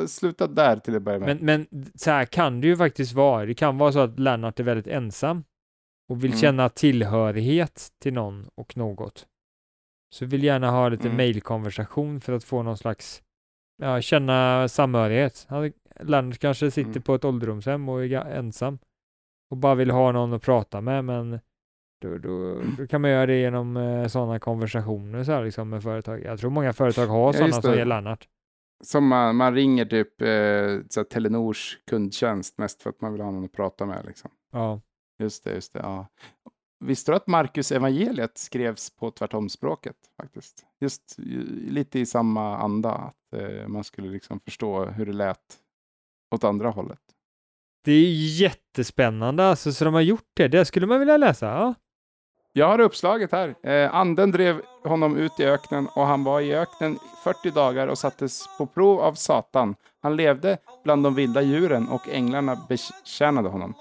Sluta 0.07 0.47
där 0.47 0.77
till 0.77 0.95
att 0.95 1.01
börja 1.01 1.19
med. 1.19 1.41
Men, 1.41 1.67
men 1.71 1.85
så 1.95 2.11
här 2.11 2.25
kan 2.25 2.61
det 2.61 2.67
ju 2.67 2.77
faktiskt 2.77 3.13
vara. 3.13 3.45
Det 3.45 3.53
kan 3.53 3.77
vara 3.77 3.91
så 3.91 3.99
att 3.99 4.19
Lennart 4.19 4.59
är 4.59 4.63
väldigt 4.63 4.87
ensam 4.87 5.43
och 6.09 6.23
vill 6.23 6.31
Mm. 6.31 6.39
känna 6.41 6.69
tillhörighet 6.69 7.87
till 8.01 8.13
någon 8.13 8.49
och 8.55 8.77
något. 8.77 9.27
Så 10.15 10.25
vill 10.25 10.43
gärna 10.43 10.71
ha 10.71 10.89
lite 10.89 11.03
Mm. 11.07 11.17
mailkonversation 11.17 12.21
för 12.21 12.33
att 12.33 12.43
få 12.43 12.63
någon 12.63 12.77
slags, 12.77 13.23
ja, 13.81 14.01
känna 14.01 14.67
samhörighet. 14.67 15.45
Han, 15.49 15.71
Lennart 15.99 16.37
kanske 16.39 16.71
sitter 16.71 16.89
Mm. 16.91 17.01
på 17.01 17.15
ett 17.15 17.25
ålderdomshem 17.25 17.89
och 17.89 18.05
är 18.05 18.11
ensam 18.25 18.79
och 19.51 19.57
bara 19.57 19.75
vill 19.75 19.91
ha 19.91 20.11
någon 20.11 20.33
att 20.33 20.41
prata 20.41 20.81
med, 20.81 21.05
men 21.05 21.39
då, 22.01 22.17
då, 22.17 22.61
då 22.77 22.87
kan 22.87 23.01
man 23.01 23.11
göra 23.11 23.25
det 23.25 23.39
genom 23.39 23.77
eh, 23.77 24.07
sådana 24.07 24.39
konversationer 24.39 25.23
så 25.23 25.31
här, 25.31 25.43
liksom, 25.43 25.69
med 25.69 25.83
företag. 25.83 26.23
Jag 26.23 26.39
tror 26.39 26.49
många 26.49 26.73
företag 26.73 27.07
har 27.07 27.25
Ja, 27.27 27.33
sådana 27.33 27.61
som 27.61 27.73
ger 27.73 27.85
Lennart. 27.85 28.27
Som 28.83 29.07
man, 29.07 29.35
man 29.35 29.55
ringer 29.55 29.85
typ 29.85 30.21
eh, 30.21 30.87
så 30.89 31.03
Telenors 31.03 31.77
kundtjänst 31.89 32.57
mest 32.57 32.81
för 32.81 32.89
att 32.89 33.01
man 33.01 33.11
vill 33.13 33.21
ha 33.21 33.31
någon 33.31 33.45
att 33.45 33.51
prata 33.51 33.85
med. 33.85 34.05
Liksom. 34.05 34.31
Ja. 34.51 34.81
Just 35.19 35.43
det, 35.43 35.53
just 35.53 35.73
det. 35.73 35.79
Ja. 35.79 36.07
Visste 36.85 37.11
du 37.11 37.15
att 37.15 37.27
Marcus 37.27 37.71
evangeliet 37.71 38.37
skrevs 38.37 38.89
på 38.95 39.11
tvärtomspråket 39.11 39.95
faktiskt? 40.21 40.65
Just 40.81 41.15
ju- 41.17 41.69
lite 41.69 41.99
i 41.99 42.05
samma 42.05 42.57
anda, 42.57 42.91
att 42.91 43.33
eh, 43.41 43.67
man 43.67 43.83
skulle 43.83 44.07
liksom 44.09 44.39
förstå 44.39 44.85
hur 44.85 45.05
det 45.05 45.13
lät 45.13 45.57
åt 46.35 46.43
andra 46.43 46.69
hållet. 46.69 46.99
Det 47.85 47.91
är 47.91 48.39
jättespännande 48.41 49.45
alltså, 49.45 49.71
så 49.71 49.85
de 49.85 49.93
har 49.93 50.01
gjort 50.01 50.29
det. 50.33 50.47
Det 50.47 50.65
skulle 50.65 50.87
man 50.87 50.99
vilja 50.99 51.17
läsa. 51.17 51.45
Ja. 51.45 51.73
Jag 52.57 52.67
har 52.67 52.79
uppslaget 52.79 53.31
här. 53.31 53.55
Eh, 53.63 53.95
anden 53.95 54.31
drev 54.31 54.61
honom 54.83 55.17
ut 55.17 55.39
i 55.39 55.45
öknen 55.45 55.87
och 55.95 56.05
han 56.05 56.23
var 56.23 56.41
i 56.41 56.55
öknen 56.55 56.99
40 57.23 57.51
dagar 57.51 57.87
och 57.87 57.97
sattes 57.97 58.57
på 58.57 58.65
prov 58.65 58.99
av 58.99 59.13
Satan. 59.13 59.75
Han 60.01 60.15
levde 60.15 60.57
bland 60.83 61.03
de 61.03 61.15
vilda 61.15 61.41
djuren 61.41 61.87
och 61.87 62.09
änglarna 62.09 62.57
betjänade 62.69 63.49
honom. 63.49 63.73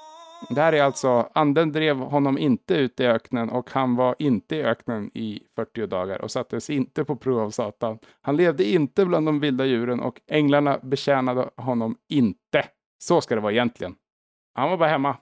Det 0.50 0.60
här 0.60 0.72
är 0.72 0.82
alltså, 0.82 1.30
anden 1.34 1.72
drev 1.72 1.96
honom 1.96 2.38
inte 2.38 2.74
ut 2.74 3.00
i 3.00 3.06
öknen 3.06 3.50
och 3.50 3.70
han 3.70 3.96
var 3.96 4.14
inte 4.18 4.56
i 4.56 4.62
öknen 4.62 5.10
i 5.14 5.42
40 5.56 5.86
dagar 5.86 6.20
och 6.22 6.30
sattes 6.30 6.70
inte 6.70 7.04
på 7.04 7.16
prov 7.16 7.40
av 7.40 7.50
Satan. 7.50 7.98
Han 8.22 8.36
levde 8.36 8.64
inte 8.64 9.04
bland 9.06 9.26
de 9.26 9.40
vilda 9.40 9.64
djuren 9.64 10.00
och 10.00 10.20
änglarna 10.26 10.78
betjänade 10.82 11.50
honom 11.56 11.96
inte. 12.08 12.64
Så 12.98 13.20
ska 13.20 13.34
det 13.34 13.40
vara 13.40 13.52
egentligen. 13.52 13.94
Han 14.54 14.70
var 14.70 14.76
bara 14.76 14.88
hemma. 14.88 15.16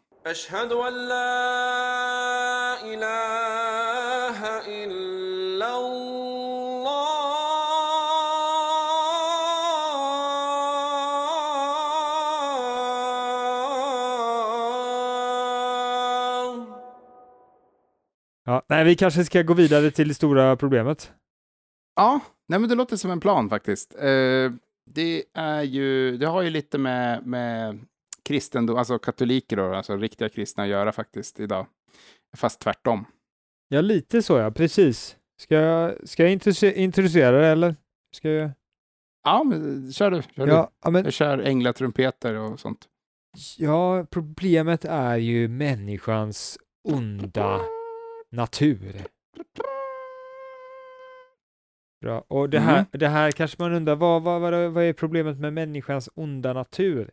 Ja, 18.54 18.62
nej, 18.68 18.84
vi 18.84 18.94
kanske 18.96 19.24
ska 19.24 19.42
gå 19.42 19.54
vidare 19.54 19.90
till 19.90 20.08
det 20.08 20.14
stora 20.14 20.56
problemet. 20.56 21.12
Ja, 21.96 22.20
nej 22.48 22.58
men 22.58 22.68
det 22.68 22.74
låter 22.74 22.96
som 22.96 23.10
en 23.10 23.20
plan 23.20 23.48
faktiskt. 23.50 23.94
Eh, 23.94 24.52
det 24.90 25.24
är 25.34 25.62
ju, 25.62 26.16
det 26.16 26.26
har 26.26 26.42
ju 26.42 26.50
lite 26.50 26.78
med, 26.78 27.26
med 27.26 27.78
kristendom, 28.24 28.76
alltså 28.76 28.98
katoliker 28.98 29.56
då, 29.56 29.74
alltså 29.74 29.96
riktiga 29.96 30.28
kristna 30.28 30.62
att 30.62 30.68
göra 30.68 30.92
faktiskt 30.92 31.40
idag. 31.40 31.66
Fast 32.36 32.60
tvärtom. 32.60 33.04
Ja, 33.68 33.80
lite 33.80 34.22
så 34.22 34.38
ja, 34.38 34.50
precis. 34.50 35.16
Ska 35.42 35.54
jag, 35.54 36.08
ska 36.08 36.22
jag 36.22 36.32
introduce- 36.32 36.72
introducera 36.74 37.40
det 37.40 37.46
eller? 37.46 37.76
Ska 38.16 38.28
jag? 38.30 38.50
Ja, 39.24 39.44
men 39.44 39.92
kör 39.92 40.10
du. 40.10 40.22
Kör 40.22 40.46
Ja, 40.46 40.54
ja, 40.54 40.70
du. 40.84 40.90
men, 40.90 41.04
Jag 41.04 41.12
kör 41.12 41.38
änglatrumpeter 41.38 42.34
och 42.34 42.60
sånt. 42.60 42.88
ja, 43.58 44.06
problemet 44.10 44.84
är 44.84 45.16
ju 45.16 45.48
människans 45.48 46.58
onda 46.88 47.60
natur. 48.34 48.96
Bra. 52.00 52.24
Och 52.28 52.50
det 52.50 52.58
här, 52.60 52.74
Mm. 52.74 52.86
det 52.92 53.08
här 53.08 53.30
kanske 53.30 53.62
man 53.62 53.72
undrar, 53.72 53.94
vad, 53.96 54.22
vad, 54.22 54.40
vad, 54.40 54.72
vad 54.72 54.84
är 54.84 54.92
problemet 54.92 55.38
med 55.38 55.52
människans 55.52 56.08
onda 56.14 56.52
natur? 56.52 57.10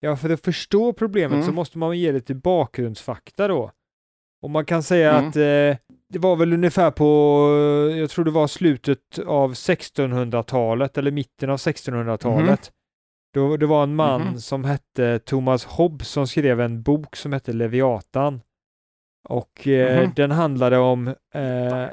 Ja, 0.00 0.16
för 0.16 0.30
att 0.30 0.44
förstå 0.44 0.92
problemet 0.92 1.32
Mm. 1.34 1.46
så 1.46 1.52
måste 1.52 1.78
man 1.78 1.98
ge 1.98 2.12
lite 2.12 2.34
bakgrundsfakta 2.34 3.48
då. 3.48 3.70
Och 4.42 4.50
man 4.50 4.64
kan 4.64 4.82
säga 4.82 5.12
Mm. 5.12 5.28
att 5.28 5.36
eh, 5.36 5.76
det 6.08 6.18
var 6.18 6.36
väl 6.36 6.52
ungefär 6.52 6.90
på, 6.90 7.06
jag 7.98 8.10
tror 8.10 8.24
det 8.24 8.30
var 8.30 8.46
slutet 8.46 9.18
av 9.26 9.54
1600-talet 9.54 10.98
eller 10.98 11.10
mitten 11.10 11.50
av 11.50 11.56
1600-talet. 11.56 12.72
Då, 13.34 13.56
det 13.56 13.66
var 13.66 13.82
en 13.82 13.94
man 13.94 14.20
Mhm. 14.22 14.38
som 14.38 14.64
hette 14.64 15.18
Thomas 15.18 15.64
Hobbes 15.64 16.08
som 16.08 16.26
skrev 16.26 16.60
en 16.60 16.82
bok 16.82 17.16
som 17.16 17.32
hette 17.32 17.52
Leviatan. 17.52 18.40
Och 19.28 19.68
eh, 19.68 20.02
Mhm. 20.02 20.12
den 20.16 20.30
handlade 20.30 20.78
om, 20.78 21.08
eh, 21.34 21.86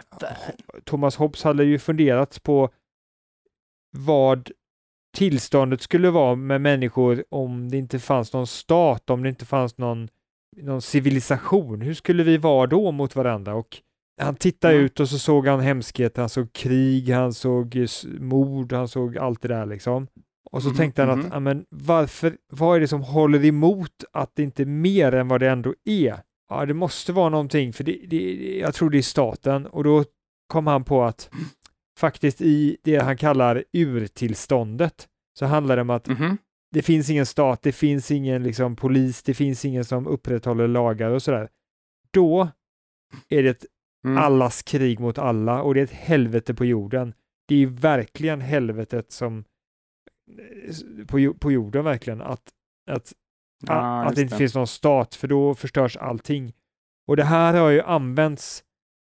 Thomas 0.84 1.15
Hobbes 1.15 1.44
hade 1.44 1.63
ju 1.63 1.80
funderat 1.80 2.44
på 2.44 2.70
vad 3.98 4.52
tillståndet 5.18 5.82
skulle 5.82 6.10
vara 6.10 6.36
med 6.36 6.62
människor 6.62 7.24
om 7.30 7.70
det 7.70 7.78
inte 7.78 8.00
fanns 8.00 8.34
någon 8.34 8.48
stat, 8.48 9.10
om 9.10 9.24
det 9.24 9.30
inte 9.30 9.46
fanns 9.46 9.78
någon, 9.78 10.08
någon 10.58 10.82
civilisation. 10.82 11.82
Hur 11.82 11.94
skulle 11.94 12.24
vi 12.24 12.38
vara 12.38 12.68
då 12.68 12.92
mot 12.92 13.15
varandra? 13.15 13.56
Och 13.56 13.78
han 14.22 14.36
tittade 14.36 14.74
Mm. 14.74 14.86
ut 14.86 15.00
och 15.00 15.10
så 15.10 15.20
såg 15.20 15.48
han 15.48 15.60
hemskhet, 15.60 16.18
han 16.18 16.30
såg 16.30 16.54
krig, 16.54 17.10
han 17.10 17.34
såg 17.34 17.76
eh, 17.76 17.88
mord, 18.20 18.74
han 18.74 18.88
såg 18.88 19.18
allt 19.18 19.42
det 19.42 19.48
där 19.48 19.65
liksom. 19.65 20.08
Och 20.52 20.63
så 20.63 20.70
Mhm, 20.70 20.78
tänkte 20.78 21.04
han 21.04 21.20
att, 21.20 21.26
ja, 21.32 21.39
men 21.39 21.65
varför, 21.70 22.38
vad 22.52 22.76
är 22.76 22.80
det 22.80 22.88
som 22.88 23.02
håller 23.02 23.46
emot 23.46 24.04
att 24.13 24.32
det 24.36 24.44
inte 24.44 24.63
är 24.63 24.65
mer 24.65 25.12
än 25.13 25.28
vad 25.28 25.39
det 25.39 25.50
ändå 25.50 25.74
är? 25.86 26.15
Ja, 26.50 26.66
det 26.66 26.74
måste 26.74 27.14
vara 27.14 27.30
någonting, 27.30 27.74
för 27.74 27.84
det, 27.84 28.00
det, 28.08 28.58
jag 28.60 28.74
tror 28.74 28.90
det 28.90 28.98
är 28.98 29.02
staten. 29.02 29.66
Och 29.68 29.84
då 29.84 30.06
kom 30.48 30.68
han 30.68 30.84
på 30.84 31.04
att 31.04 31.30
faktiskt 32.00 32.42
i 32.42 32.78
det 32.84 32.96
han 32.98 33.18
kallar 33.18 33.64
urtillståndet 33.74 35.08
så 35.40 35.46
handlar 35.46 35.76
det 35.76 35.82
om 35.82 35.90
att 35.90 36.08
Mhm. 36.08 36.38
det 36.72 36.82
finns 36.82 37.10
ingen 37.10 37.26
stat, 37.26 37.62
det 37.62 37.72
finns 37.72 38.12
ingen 38.12 38.44
liksom, 38.44 38.76
polis, 38.76 39.24
det 39.24 39.34
finns 39.34 39.66
ingen 39.66 39.86
som 39.86 40.08
upprätthåller 40.08 40.68
lagar 40.68 41.10
och 41.10 41.24
sådär. 41.24 41.50
Då 42.14 42.50
är 43.30 43.44
det 43.44 43.50
ett 43.50 43.66
Mm. 44.06 44.18
allas 44.18 44.62
krig 44.64 45.00
mot 45.00 45.18
alla 45.18 45.62
och 45.62 45.74
det 45.74 45.80
är 45.80 45.84
ett 45.84 45.92
helvete 45.92 46.54
på 46.54 46.66
jorden. 46.66 47.14
Det 47.48 47.56
är 47.64 47.68
verkligen 47.68 48.42
helvetet 48.42 49.12
som 49.12 49.44
på, 51.08 51.20
jo- 51.20 51.34
på 51.40 51.52
jorden 51.52 51.84
verkligen 51.86 52.22
att, 52.22 52.50
att, 52.92 53.14
Ja, 53.67 54.04
att 54.06 54.15
det 54.15 54.22
inte 54.22 54.34
det. 54.36 54.38
finns 54.38 54.56
någon 54.56 54.67
stat 54.67 55.15
för 55.15 55.28
då 55.28 55.56
förstörs 55.56 55.98
allting. 55.98 56.54
Och 57.08 57.17
det 57.17 57.24
här 57.24 57.54
har 57.54 57.69
ju 57.69 57.82
använts 57.82 58.63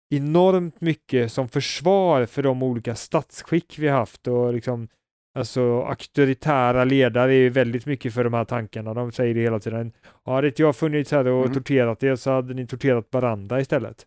enormt 0.10 0.82
mycket 0.82 1.32
som 1.32 1.48
försvar 1.50 2.26
för 2.26 2.44
de 2.44 2.64
olika 2.64 2.96
statsskick 2.96 3.80
vi 3.80 3.88
har 3.88 3.98
haft 4.00 4.28
och 4.28 4.54
liksom 4.54 4.88
Alltså 5.36 5.82
auktoritära 5.82 6.84
ledare 6.84 7.32
är 7.34 7.38
ju 7.38 7.50
väldigt 7.50 7.86
mycket 7.86 8.14
för 8.14 8.24
de 8.24 8.34
här 8.34 8.46
tankarna. 8.46 8.94
De 8.94 9.12
säger 9.12 9.34
det 9.34 9.42
hela 9.42 9.60
tiden. 9.60 9.92
Hade 10.26 10.48
inte 10.48 10.62
jag 10.62 10.76
funnits 10.76 11.12
här 11.12 11.28
och 11.28 11.42
Mm. 11.42 11.54
torterat 11.54 12.04
er 12.04 12.16
så 12.16 12.32
hade 12.32 12.54
ni 12.54 12.68
torterat 12.68 13.08
varandra 13.12 13.62
istället. 13.62 14.06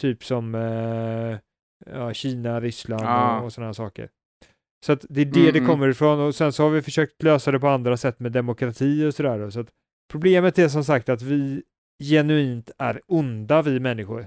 Typ 0.00 0.24
som 0.24 0.54
eh, 0.54 1.38
ja, 1.96 2.12
Kina, 2.12 2.60
Ryssland 2.60 3.02
Ja. 3.04 3.38
och, 3.38 3.44
och 3.44 3.52
sådana 3.52 3.74
saker. 3.74 4.08
Så 4.86 4.92
att 4.92 5.06
det 5.08 5.20
är 5.20 5.24
det 5.24 5.40
Mm, 5.40 5.52
det 5.52 5.58
mm. 5.58 5.70
kommer 5.70 5.88
ifrån 5.88 6.20
och 6.20 6.34
sen 6.34 6.52
så 6.52 6.62
har 6.62 6.70
vi 6.70 6.82
försökt 6.82 7.22
lösa 7.22 7.50
det 7.50 7.60
på 7.60 7.68
andra 7.68 7.96
sätt 7.96 8.20
med 8.20 8.32
demokrati 8.32 9.04
och 9.04 9.14
sådär. 9.14 9.50
Så 9.50 9.60
att 9.60 9.68
problemet 10.10 10.58
är 10.58 10.68
som 10.68 10.84
sagt 10.84 11.08
att 11.08 11.22
vi 11.22 11.62
genuint 12.02 12.70
är 12.78 13.00
onda 13.06 13.62
vi 13.62 13.80
människor. 13.80 14.26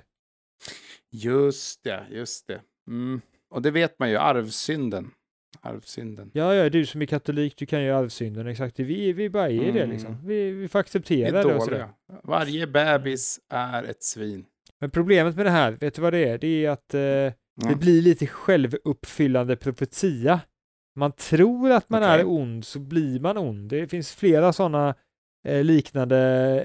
Just 1.12 1.84
det, 1.84 2.04
just 2.12 2.48
det. 2.48 2.62
Mm. 2.88 3.22
Och 3.50 3.62
det 3.62 3.72
vet 3.72 4.00
man 4.00 4.10
ju, 4.10 4.18
arvsynden. 4.18 5.12
Arvsynden. 5.62 6.32
Ja, 6.34 6.56
ja, 6.56 6.70
du 6.70 6.86
som 6.86 7.02
är 7.02 7.06
katolik, 7.06 7.58
du 7.58 7.66
kan 7.66 7.84
ju 7.84 7.92
arvsynden, 7.92 8.48
exakt. 8.48 8.80
Vi, 8.80 9.14
vi 9.14 9.30
bara 9.30 9.50
är 9.50 9.74
det 9.74 9.84
Mm. 9.84 9.90
liksom. 9.90 10.28
Vi, 10.28 10.52
vi 10.52 10.68
får 10.68 10.80
Det 10.80 10.82
acceptera 10.82 11.44
det 11.44 11.56
och 11.56 11.64
sådär. 11.64 11.90
Varje 12.24 12.68
bebis 12.68 13.40
är 13.50 13.84
ett 13.84 14.04
svin. 14.04 14.46
Men 14.80 14.92
problemet 14.92 15.36
med 15.36 15.46
det 15.46 15.50
här, 15.50 15.72
vet 15.72 15.94
du 15.96 16.02
vad 16.02 16.14
det 16.14 16.30
är? 16.30 16.38
Det 16.38 16.66
är 16.66 16.70
att 16.70 16.94
eh, 16.94 17.34
det 17.62 17.70
Ja. 17.70 17.76
blir 17.76 18.02
lite 18.02 18.28
självuppfyllande 18.28 19.56
profetia. 19.56 20.40
Man 20.96 21.12
tror 21.12 21.72
att 21.72 21.90
man 21.90 22.04
Okej. 22.04 22.20
är 22.20 22.28
ond 22.28 22.66
så 22.66 22.80
blir 22.80 23.20
man 23.20 23.38
ond. 23.38 23.70
Det 23.70 23.88
finns 23.88 24.12
flera 24.16 24.54
sådana 24.54 24.96
eh, 25.48 25.64
liknande 25.64 26.18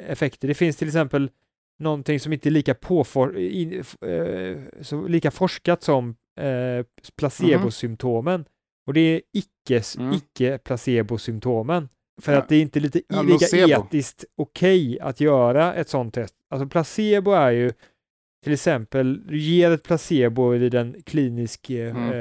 effekter. 0.09 0.49
Det 0.49 0.55
finns 0.55 0.77
till 0.77 0.89
exempel 0.89 1.31
någonting 1.79 2.21
som 2.21 2.33
inte 2.33 2.49
är 2.49 2.51
lika, 2.51 2.75
påfor- 2.75 3.39
in, 3.39 3.85
eh, 4.07 5.07
lika 5.09 5.31
forskat 5.31 5.83
som 5.83 6.17
eh, 6.41 6.85
placebosymptomen. 7.17 8.45
Och 8.87 8.95
det 8.95 9.01
är 9.01 9.21
icke, 9.33 9.83
Mm. 9.99 10.13
icke 10.13 10.59
placebosymptomen. 10.59 11.89
För 12.21 12.33
Ja. 12.33 12.39
att 12.39 12.49
det 12.49 12.57
är 12.57 12.63
inte 12.63 12.81
lite 12.81 13.03
Ja, 13.09 13.23
lika 13.23 13.33
nocebo. 13.33 13.87
etiskt 13.87 14.25
okej 14.37 15.01
att 15.01 15.21
göra 15.21 15.75
ett 15.75 15.89
sånt 15.89 16.15
test. 16.15 16.35
Alltså 16.51 16.69
placebo 16.69 17.31
är 17.33 17.51
ju 17.51 17.73
till 18.49 18.55
exempel, 18.55 19.27
du 19.27 19.39
ger 19.39 19.71
ett 19.71 19.83
placebo 19.83 20.49
vid 20.49 20.75
en 20.75 21.03
klinisk 21.03 21.71
eh, 21.71 21.97
Mm. 21.97 22.13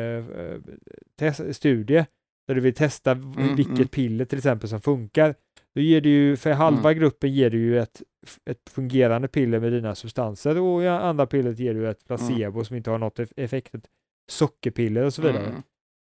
eh, 1.19 1.27
eh, 1.27 1.51
studie 1.51 2.05
där 2.47 2.55
du 2.55 2.61
vill 2.61 2.73
testa 2.73 3.11
Mm, 3.11 3.55
vilket 3.55 3.75
mm. 3.77 3.87
piller 3.87 4.25
till 4.25 4.37
exempel 4.37 4.69
som 4.69 4.81
funkar. 4.81 5.35
Då 5.75 5.81
ger 5.81 6.01
du 6.01 6.09
ju, 6.09 6.35
för 6.35 6.51
halva 6.51 6.93
gruppen 6.93 7.33
ger 7.33 7.49
du 7.49 7.57
ju 7.57 7.79
ett, 7.79 8.01
ett 8.45 8.69
fungerande 8.69 9.27
piller 9.27 9.59
med 9.59 9.71
dina 9.71 9.95
substanser 9.95 10.59
och 10.59 10.83
i 10.83 10.87
andra 10.87 11.25
pillret 11.27 11.59
ger 11.59 11.73
du 11.73 11.89
ett 11.89 12.05
placebo 12.07 12.63
som 12.63 12.75
inte 12.75 12.89
har 12.89 12.97
något 12.97 13.19
eff- 13.19 13.33
effekt, 13.35 13.75
ett 13.75 13.85
sockerpiller 14.31 15.03
och 15.03 15.13
så 15.13 15.21
vidare. 15.21 15.53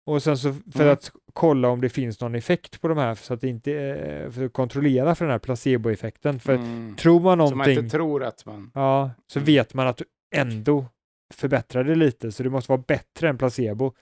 Och 0.06 0.24
sen 0.24 0.38
så 0.38 0.54
för 0.54 0.82
Mm. 0.82 0.94
att 0.94 1.12
kolla 1.34 1.70
om 1.70 1.82
det 1.82 1.90
finns 1.90 2.22
någon 2.22 2.36
effekt 2.36 2.82
på 2.82 2.88
de 2.88 2.98
här 2.98 3.16
så 3.16 3.34
att 3.34 3.44
inte, 3.44 3.74
eh, 3.74 4.32
för 4.32 4.46
att 4.46 4.54
kontrollera 4.54 5.16
för 5.16 5.26
den 5.26 5.32
här 5.32 5.40
placeboeffekten. 5.40 6.40
För 6.40 6.56
Mm. 6.56 6.96
tror 6.96 7.14
man 7.20 7.22
Så 7.22 7.26
man 7.28 7.38
någonting 7.38 7.78
inte 7.78 7.90
tror 7.98 8.24
att 8.24 8.46
man... 8.46 8.72
Ja, 8.74 9.12
så 9.28 9.40
Mm. 9.40 9.46
vet 9.46 9.74
man 9.74 9.88
att 9.88 9.98
du 9.98 10.06
ändå 10.36 10.86
förbättrar 11.34 11.84
det 11.84 11.96
lite, 11.96 12.32
så 12.32 12.44
det 12.44 12.50
måste 12.50 12.72
vara 12.72 12.84
bättre 12.88 13.30
än 13.30 13.38
placebo. 13.38 13.94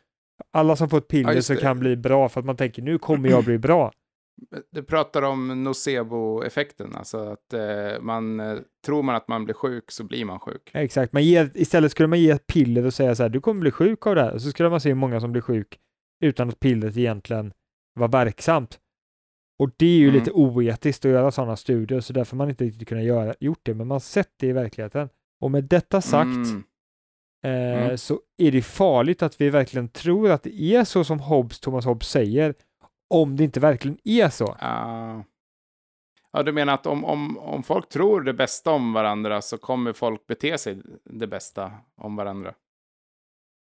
Alla 0.54 0.76
som 0.76 0.90
får 0.90 0.98
ett 0.98 1.08
piller 1.08 1.34
just 1.34 1.48
så 1.48 1.54
det. 1.54 1.60
kan 1.62 1.80
bli 1.80 1.96
bra 1.96 2.30
för 2.30 2.40
att 2.40 2.46
man 2.46 2.58
tänker 2.58 2.82
nu 2.82 2.98
kommer 2.98 3.30
jag 3.30 3.44
bli 3.46 3.58
bra. 3.58 3.92
Du 4.72 4.84
pratar 4.84 5.22
om 5.22 5.64
nocebo-effekten, 5.64 6.96
alltså 6.96 7.18
att 7.18 7.54
eh, 7.54 8.02
man 8.02 8.40
eh, 8.40 8.58
tror 8.86 9.04
man 9.04 9.16
att 9.16 9.28
man 9.28 9.46
blir 9.46 9.56
sjuk 9.56 9.92
så 9.92 10.04
blir 10.04 10.26
man 10.26 10.40
sjuk. 10.40 10.70
Exakt, 10.74 11.14
man 11.14 11.24
ger, 11.24 11.52
istället 11.56 11.92
skulle 11.92 12.08
man 12.08 12.20
ge 12.20 12.30
ett 12.30 12.48
piller 12.48 12.86
och 12.86 12.94
säga 12.94 13.16
så 13.16 13.24
här, 13.24 13.30
du 13.30 13.42
kommer 13.42 13.62
bli 13.62 13.72
sjuk 13.72 14.08
av 14.08 14.16
det 14.16 14.22
här. 14.22 14.38
Så 14.38 14.50
skulle 14.50 14.70
man 14.70 14.82
se 14.82 14.90
hur 14.90 14.96
många 14.96 15.20
som 15.22 15.32
blir 15.32 15.42
sjuk 15.42 15.80
utan 16.20 16.50
att 16.50 16.60
pillret 16.60 16.98
egentligen 16.98 17.54
var 17.94 18.08
verksamt. 18.08 18.80
Och 19.60 19.70
det 19.78 19.86
är 19.86 19.98
ju 19.98 20.08
Mm. 20.10 20.20
lite 20.20 20.32
oetiskt 20.32 21.06
att 21.06 21.12
göra 21.12 21.32
sådana 21.32 21.56
studier, 21.56 22.00
så 22.00 22.14
därför 22.14 22.32
har 22.32 22.38
man 22.38 22.50
inte 22.50 22.64
riktigt 22.64 22.88
kunnat 22.88 23.04
göra, 23.04 23.34
gjort 23.40 23.60
det, 23.64 23.74
men 23.74 23.88
man 23.88 23.96
har 23.96 24.00
sett 24.00 24.34
det 24.38 24.48
i 24.48 24.52
verkligheten. 24.52 25.10
Och 25.42 25.52
med 25.52 25.64
detta 25.64 26.02
sagt 26.02 26.26
Mm. 26.26 26.64
eh, 27.44 27.84
Mm. 27.84 27.98
så 27.98 28.20
är 28.38 28.52
det 28.52 28.62
farligt 28.62 29.22
att 29.22 29.42
vi 29.42 29.50
verkligen 29.50 29.90
tror 29.90 30.32
att 30.32 30.44
det 30.44 30.62
är 30.62 30.84
så 30.84 31.04
som 31.04 31.20
Hobbes, 31.20 31.60
Thomas 31.60 31.86
Hobbes 31.86 32.10
säger, 32.10 32.54
om 33.10 33.36
det 33.38 33.44
inte 33.44 33.60
verkligen 33.60 33.98
är 34.04 34.30
så. 34.30 34.56
Ja. 34.62 35.24
ja, 36.32 36.44
du 36.44 36.52
menar 36.52 36.74
att 36.74 36.86
om, 36.86 37.06
om, 37.06 37.38
om 37.38 37.64
folk 37.64 37.90
tror 37.90 38.22
det 38.22 38.34
bästa 38.34 38.72
om 38.72 38.94
varandra 38.94 39.42
så 39.42 39.58
kommer 39.58 39.94
folk 39.94 40.28
bete 40.28 40.58
sig 40.58 40.82
det 41.04 41.28
bästa 41.28 41.72
om 41.98 42.16
varandra? 42.16 42.54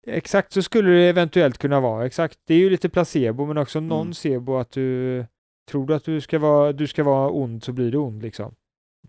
Exakt 0.08 0.54
så 0.54 0.62
skulle 0.62 0.90
det 0.90 1.10
eventuellt 1.10 1.58
kunna 1.58 1.80
vara. 1.80 2.06
Exakt. 2.06 2.40
Det 2.48 2.54
är 2.54 2.58
ju 2.58 2.70
lite 2.70 2.90
placebo 2.90 3.46
men 3.46 3.58
också 3.58 3.80
mm. 3.80 4.14
sebo 4.14 4.58
att 4.58 4.72
du 4.72 5.26
tror 5.70 5.88
du 5.88 5.96
att 5.96 6.04
du 6.04 6.22
ska 6.22 6.40
vara, 6.40 6.72
du 6.72 6.88
ska 6.88 7.04
vara 7.04 7.30
ond 7.30 7.64
så 7.64 7.74
blir 7.74 7.92
du 7.92 7.98
ond 7.98 8.22
liksom. 8.22 8.56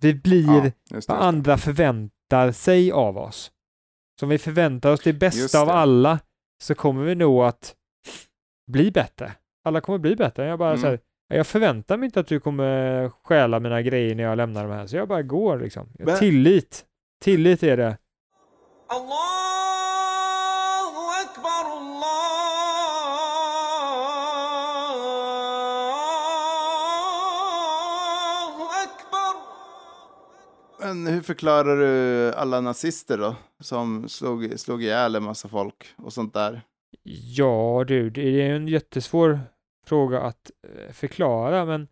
Vi 0.01 0.15
blir 0.15 0.73
ja, 0.91 1.01
vad 1.09 1.19
andra 1.19 1.59
förväntar 1.59 2.53
sig 2.53 2.93
av 2.93 3.19
oss. 3.19 3.53
Så 4.21 4.27
om 4.27 4.31
vi 4.31 4.39
förväntar 4.39 4.93
oss 4.93 5.01
det 5.01 5.13
bästa 5.13 5.59
det. 5.59 5.63
av 5.63 5.71
alla 5.71 6.21
så 6.63 6.75
kommer 6.75 7.05
vi 7.05 7.15
nog 7.15 7.45
att 7.45 7.75
bli 8.73 8.91
bättre. 8.91 9.33
Alla 9.65 9.81
kommer 9.81 9.99
bli 9.99 10.17
bättre. 10.17 10.47
Jag 10.47 10.59
bara 10.59 10.71
mm. 10.71 10.81
så 10.81 10.87
här, 10.87 11.01
jag 11.29 11.47
förväntar 11.47 11.97
mig 11.97 12.07
inte 12.07 12.21
att 12.21 12.27
du 12.27 12.41
kommer 12.41 13.09
stjäla 13.09 13.61
mina 13.61 13.83
grejer 13.83 14.15
när 14.15 14.23
jag 14.23 14.37
lämnar 14.37 14.69
de 14.69 14.73
här, 14.73 14.87
så 14.87 14.97
jag 14.97 15.09
bara 15.09 15.23
går 15.23 15.59
liksom. 15.59 15.89
Men... 15.99 16.19
Tillit. 16.19 16.85
Tillit 17.23 17.63
är 17.63 17.77
det. 17.77 17.99
Allah! 18.87 19.38
Men 30.89 31.07
hur 31.07 31.21
förklarar 31.21 31.77
du 31.77 32.33
alla 32.35 32.61
nazister 32.61 33.19
då? 33.19 33.37
Som 33.61 34.09
slog, 34.09 34.59
slog 34.61 34.83
ihjäl 34.83 35.15
en 35.15 35.23
massa 35.23 35.49
folk 35.49 35.87
och 35.97 36.13
sånt 36.13 36.35
där. 36.35 36.63
Ja 37.37 37.85
du, 37.89 38.11
det 38.11 38.43
är 38.43 38.51
en 38.55 38.69
jättesvår 38.69 39.41
fråga 39.87 40.21
att 40.21 40.51
eh, 40.69 40.93
förklara, 40.93 41.65
men 41.65 41.89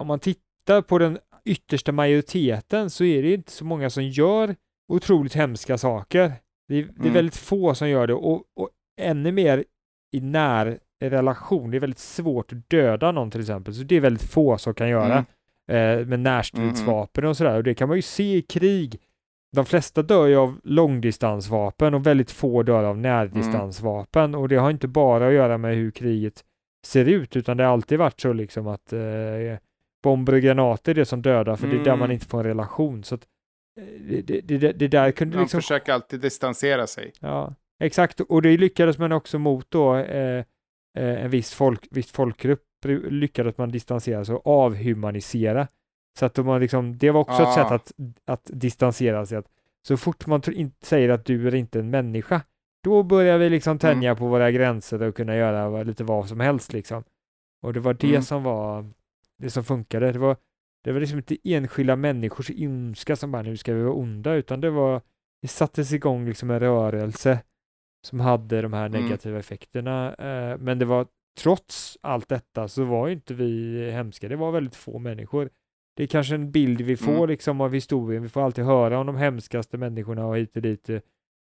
om 0.00 0.06
man 0.06 0.18
tittar 0.18 0.82
på 0.82 0.98
den 0.98 1.18
yttersta 1.44 1.92
majoriteten 1.92 2.90
så 2.90 3.04
är 3.04 3.22
det 3.22 3.32
inte 3.34 3.52
så 3.52 3.64
många 3.64 3.90
som 3.90 4.04
gör 4.04 4.56
otroligt 4.92 5.34
hemska 5.34 5.78
saker. 5.78 6.32
Det 6.68 6.74
är, 6.74 6.82
det 6.82 6.88
är 6.90 7.00
Mm. 7.00 7.12
väldigt 7.12 7.36
få 7.36 7.74
som 7.74 7.88
gör 7.88 8.06
det 8.06 8.14
och, 8.14 8.34
och 8.56 8.68
ännu 9.00 9.32
mer 9.32 9.64
i 10.12 10.20
när 10.20 10.78
relation. 11.00 11.70
Det 11.70 11.76
är 11.78 11.80
väldigt 11.80 11.98
svårt 11.98 12.52
att 12.52 12.70
döda 12.70 13.12
någon 13.12 13.30
till 13.30 13.40
exempel, 13.40 13.74
så 13.74 13.82
det 13.82 13.96
är 13.96 14.00
väldigt 14.00 14.30
få 14.30 14.58
som 14.58 14.74
kan 14.74 14.88
göra 14.88 15.12
Mm. 15.12 15.24
Eh, 15.70 16.06
med 16.06 16.20
närstridsvapen 16.20 17.24
och 17.24 17.36
sådär. 17.36 17.56
Och 17.56 17.62
det 17.64 17.74
kan 17.74 17.88
man 17.88 17.96
ju 17.98 18.02
se 18.02 18.36
i 18.36 18.42
krig. 18.42 19.00
De 19.56 19.64
flesta 19.64 20.02
dör 20.02 20.26
ju 20.26 20.36
av 20.36 20.60
långdistansvapen 20.64 21.94
och 21.94 22.06
väldigt 22.06 22.30
få 22.30 22.62
dör 22.62 22.84
av 22.84 22.98
närdistansvapen. 22.98 24.34
Och 24.34 24.48
det 24.48 24.56
har 24.56 24.70
inte 24.70 24.88
bara 24.88 25.26
att 25.26 25.32
göra 25.32 25.58
med 25.58 25.74
hur 25.76 25.90
kriget 25.90 26.44
ser 26.86 27.04
ut, 27.04 27.36
utan 27.36 27.56
det 27.56 27.64
har 27.64 27.72
alltid 27.72 27.98
varit 27.98 28.20
så 28.20 28.32
liksom 28.32 28.66
att 28.66 28.92
eh, 28.92 29.00
bomber 30.02 30.32
och 30.32 30.40
granater 30.40 30.92
är 30.92 30.94
det 30.94 31.04
som 31.04 31.22
dödar, 31.22 31.56
för 31.56 31.66
det 31.66 31.74
är 31.76 31.78
där 31.78 31.86
Mm. 31.86 31.98
man 31.98 32.12
inte 32.12 32.26
får 32.26 32.38
en 32.38 32.44
relation. 32.44 33.04
Så 33.04 33.14
att, 33.14 33.26
eh, 33.80 34.22
det, 34.24 34.40
det, 34.40 34.72
det, 34.72 34.88
där 34.88 35.10
kunde 35.12 35.36
Man 35.36 35.42
liksom 35.44 35.60
försöker 35.60 35.92
alltid 35.92 36.20
distansera 36.20 36.86
sig. 36.86 37.12
Ja, 37.20 37.54
exakt. 37.80 38.20
Och 38.20 38.42
det 38.42 38.56
lyckades 38.56 38.98
man 38.98 39.12
också 39.12 39.38
mot 39.38 39.70
då 39.70 39.96
eh, 39.96 40.44
eh, 40.98 41.24
en 41.24 41.30
viss, 41.30 41.54
folk, 41.54 41.86
viss 41.90 42.10
folkgrupp 42.12 42.62
lyckades 42.88 43.58
man 43.58 43.70
distansera 43.70 44.24
sig 44.24 44.34
och 44.34 44.46
avhumanisera. 44.46 45.68
Så 46.18 46.26
att 46.26 46.36
har 46.36 46.60
liksom, 46.60 46.98
det 46.98 47.10
var 47.10 47.20
också 47.20 47.42
ett 47.42 47.48
Ah. 47.48 47.52
sätt 47.54 47.72
att, 47.72 47.92
att 48.24 48.50
distansera 48.54 49.26
sig. 49.26 49.38
Att 49.38 49.48
så 49.82 49.96
fort 49.96 50.26
man 50.26 50.42
säger 50.82 51.08
att 51.08 51.24
du 51.24 51.48
är 51.48 51.54
inte 51.54 51.78
en 51.78 51.90
människa, 51.90 52.42
då 52.84 53.02
börjar 53.02 53.38
vi 53.38 53.50
liksom 53.50 53.78
tänja 53.78 54.14
på 54.16 54.26
våra 54.28 54.50
gränser 54.50 55.02
och 55.02 55.16
kunna 55.16 55.36
göra 55.36 55.82
lite 55.82 56.04
vad 56.04 56.28
som 56.28 56.40
helst 56.40 56.72
liksom. 56.72 57.04
Och 57.62 57.72
det 57.72 57.80
var 57.80 57.94
det 57.94 58.08
Mm. 58.08 58.22
som 58.22 58.42
var 58.42 58.90
det 59.38 59.50
som 59.50 59.64
funkade. 59.64 60.12
Det 60.12 60.18
var, 60.18 60.36
det 60.84 60.92
var 60.92 61.00
liksom 61.00 61.18
inte 61.18 61.36
enskilda 61.44 61.96
människors 61.96 62.50
ondska 62.50 63.16
som 63.16 63.32
bara 63.32 63.42
nu 63.42 63.56
ska 63.56 63.74
vi 63.74 63.82
vara 63.82 63.94
onda, 63.94 64.34
utan 64.34 64.60
det 64.60 64.70
var 64.70 65.00
det 65.42 65.48
sattes 65.48 65.92
igång 65.92 66.26
liksom 66.26 66.50
en 66.50 66.60
rörelse 66.60 67.38
som 68.06 68.20
hade 68.20 68.62
de 68.62 68.72
här 68.72 68.86
Mm. 68.86 69.02
negativa 69.02 69.38
effekterna. 69.38 70.14
Eh, 70.14 70.58
men 70.58 70.78
det 70.78 70.84
var 70.84 71.06
trots 71.38 71.98
allt 72.00 72.28
detta 72.28 72.68
så 72.68 72.84
var 72.84 73.06
ju 73.06 73.12
inte 73.12 73.34
vi 73.34 73.90
hemska. 73.90 74.28
Det 74.28 74.36
var 74.36 74.52
väldigt 74.52 74.76
få 74.76 74.98
människor. 74.98 75.50
Det 75.96 76.02
är 76.02 76.06
kanske 76.06 76.34
en 76.34 76.50
bild 76.50 76.80
vi 76.80 76.96
får 76.96 77.12
Mm. 77.12 77.28
liksom 77.28 77.60
av 77.60 77.74
historien. 77.74 78.22
Vi 78.22 78.28
får 78.28 78.40
alltid 78.44 78.64
höra 78.64 78.98
om 78.98 79.06
de 79.06 79.16
hemskaste 79.16 79.78
människorna 79.78 80.26
och 80.26 80.36
hit 80.36 80.56
och 80.56 80.62
dit. 80.62 80.90
eh, 80.90 81.00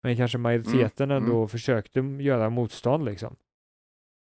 Men 0.04 0.18
kanske 0.18 0.38
majoriteten 0.38 1.12
Mm. 1.12 1.24
ändå 1.24 1.48
försökte 1.48 2.00
göra 2.00 2.50
motstånd 2.50 3.06
liksom. 3.06 3.36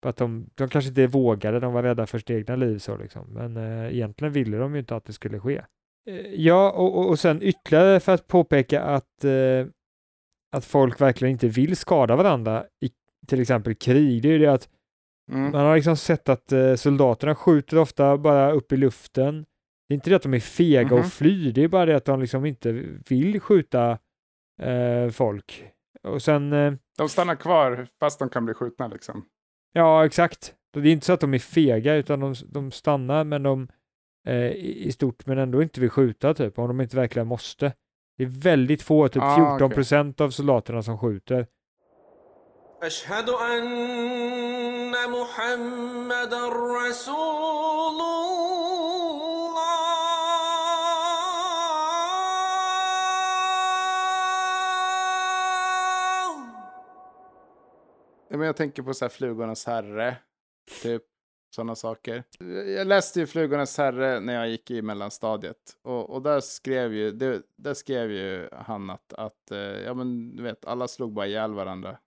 För 0.03 0.09
att 0.09 0.17
de, 0.17 0.49
de 0.55 0.69
kanske 0.69 0.89
inte 0.89 1.07
vågade, 1.07 1.59
de 1.59 1.73
var 1.73 1.83
rädda 1.83 2.05
för 2.07 2.19
sitt 2.19 2.29
egna 2.29 2.55
liv 2.55 2.77
så 2.77 2.97
liksom. 2.97 3.27
Men 3.33 3.57
eh, 3.57 3.93
egentligen 3.95 4.33
ville 4.33 4.57
de 4.57 4.73
ju 4.73 4.79
inte 4.79 4.95
att 4.95 5.05
det 5.05 5.13
skulle 5.13 5.39
ske. 5.39 5.61
Eh, 6.09 6.15
ja, 6.35 6.71
och, 6.71 6.97
och, 6.97 7.09
och 7.09 7.19
sen 7.19 7.39
ytterligare 7.41 7.99
för 7.99 8.13
att 8.13 8.27
påpeka 8.27 8.81
att, 8.81 9.23
eh, 9.23 9.65
att 10.55 10.65
folk 10.65 11.01
verkligen 11.01 11.31
inte 11.31 11.47
vill 11.47 11.75
skada 11.77 12.15
varandra 12.15 12.65
i 12.81 12.89
till 13.27 13.41
exempel 13.41 13.75
krig, 13.75 14.21
det 14.21 14.27
är 14.29 14.31
ju 14.33 14.39
det 14.39 14.47
att 14.53 14.69
Mm. 15.31 15.51
man 15.51 15.65
har 15.65 15.75
liksom 15.75 15.97
sett 15.97 16.29
att 16.29 16.51
eh, 16.51 16.75
soldaterna 16.75 17.35
skjuter 17.35 17.77
ofta 17.77 18.17
bara 18.17 18.51
upp 18.51 18.71
i 18.71 18.77
luften. 18.77 19.45
Det 19.87 19.93
är 19.93 19.95
inte 19.95 20.09
det 20.09 20.15
att 20.15 20.21
de 20.23 20.33
är 20.33 20.39
fega 20.39 20.95
Mhm. 20.95 20.99
och 20.99 21.05
flyr, 21.05 21.51
det 21.51 21.63
är 21.63 21.67
bara 21.67 21.85
det 21.85 21.95
att 21.95 22.05
de 22.05 22.19
liksom 22.21 22.45
inte 22.45 22.71
vill 23.09 23.39
skjuta 23.39 23.97
eh, 24.61 25.09
folk. 25.11 25.65
Och 26.03 26.21
sen, 26.21 26.53
eh, 26.53 26.73
De 26.97 27.09
stannar 27.09 27.35
kvar 27.35 27.87
fast 27.99 28.19
de 28.19 28.29
kan 28.29 28.45
bli 28.45 28.53
skjutna 28.53 28.87
liksom. 28.87 29.25
ja 29.73 30.05
exakt. 30.05 30.53
Det 30.73 30.79
är 30.89 30.91
inte 30.93 31.05
så 31.05 31.13
att 31.13 31.19
de 31.19 31.33
är 31.33 31.39
fega 31.39 31.95
utan 31.95 32.19
de, 32.19 32.33
de 32.47 32.71
stannar 32.71 33.23
men 33.23 33.43
de 33.43 33.67
eh, 34.27 34.51
i 34.51 34.91
stort 34.91 35.25
men 35.25 35.37
ändå 35.37 35.61
inte 35.63 35.81
vill 35.81 35.89
skjuta 35.89 36.33
typ, 36.33 36.59
om 36.59 36.67
de 36.67 36.81
inte 36.81 36.95
verkligen 36.95 37.27
måste. 37.27 37.73
Det 38.17 38.23
är 38.23 38.27
väldigt 38.27 38.81
få, 38.81 39.07
typ 39.07 39.23
Ah, 39.23 39.35
14 39.35 39.65
okej. 39.65 39.75
procent 39.75 40.21
av 40.21 40.29
soldaterna 40.29 40.81
som 40.81 40.97
skjuter. 40.97 41.47
أشهد 42.84 43.28
أن 43.30 44.90
محمدا 45.10 46.48
رسول 46.48 48.00
الله 48.00 49.20
Ja, 58.32 58.36
men 58.36 58.46
jag 58.46 58.56
tänker 58.56 58.82
på 58.82 58.94
så 58.94 59.04
här 59.04 59.10
Flugornas 59.10 59.66
herre, 59.66 60.16
typ 60.82 61.02
sådana 61.54 61.74
saker. 61.74 62.24
Jag 62.76 62.86
läste 62.86 63.20
ju 63.20 63.26
Flugornas 63.26 63.78
herre 63.78 64.20
när 64.20 64.34
jag 64.34 64.48
gick 64.48 64.70
i 64.70 64.82
mellanstadiet 64.82 65.76
och, 65.82 66.10
och 66.10 66.22
där 66.22 66.40
skrev 66.40 66.94
ju, 66.94 67.10
det, 67.10 67.42
där 67.56 67.74
skrev 67.74 68.10
ju 68.10 68.48
han 68.52 68.90
att, 68.90 69.12
att 69.12 69.50
eh, 69.50 69.58
ja 69.58 69.94
men 69.94 70.36
du 70.36 70.42
vet, 70.42 70.64
alla 70.64 70.88
slog 70.88 71.12
bara 71.12 71.26
ihjäl 71.26 71.54
varandra. 71.54 71.98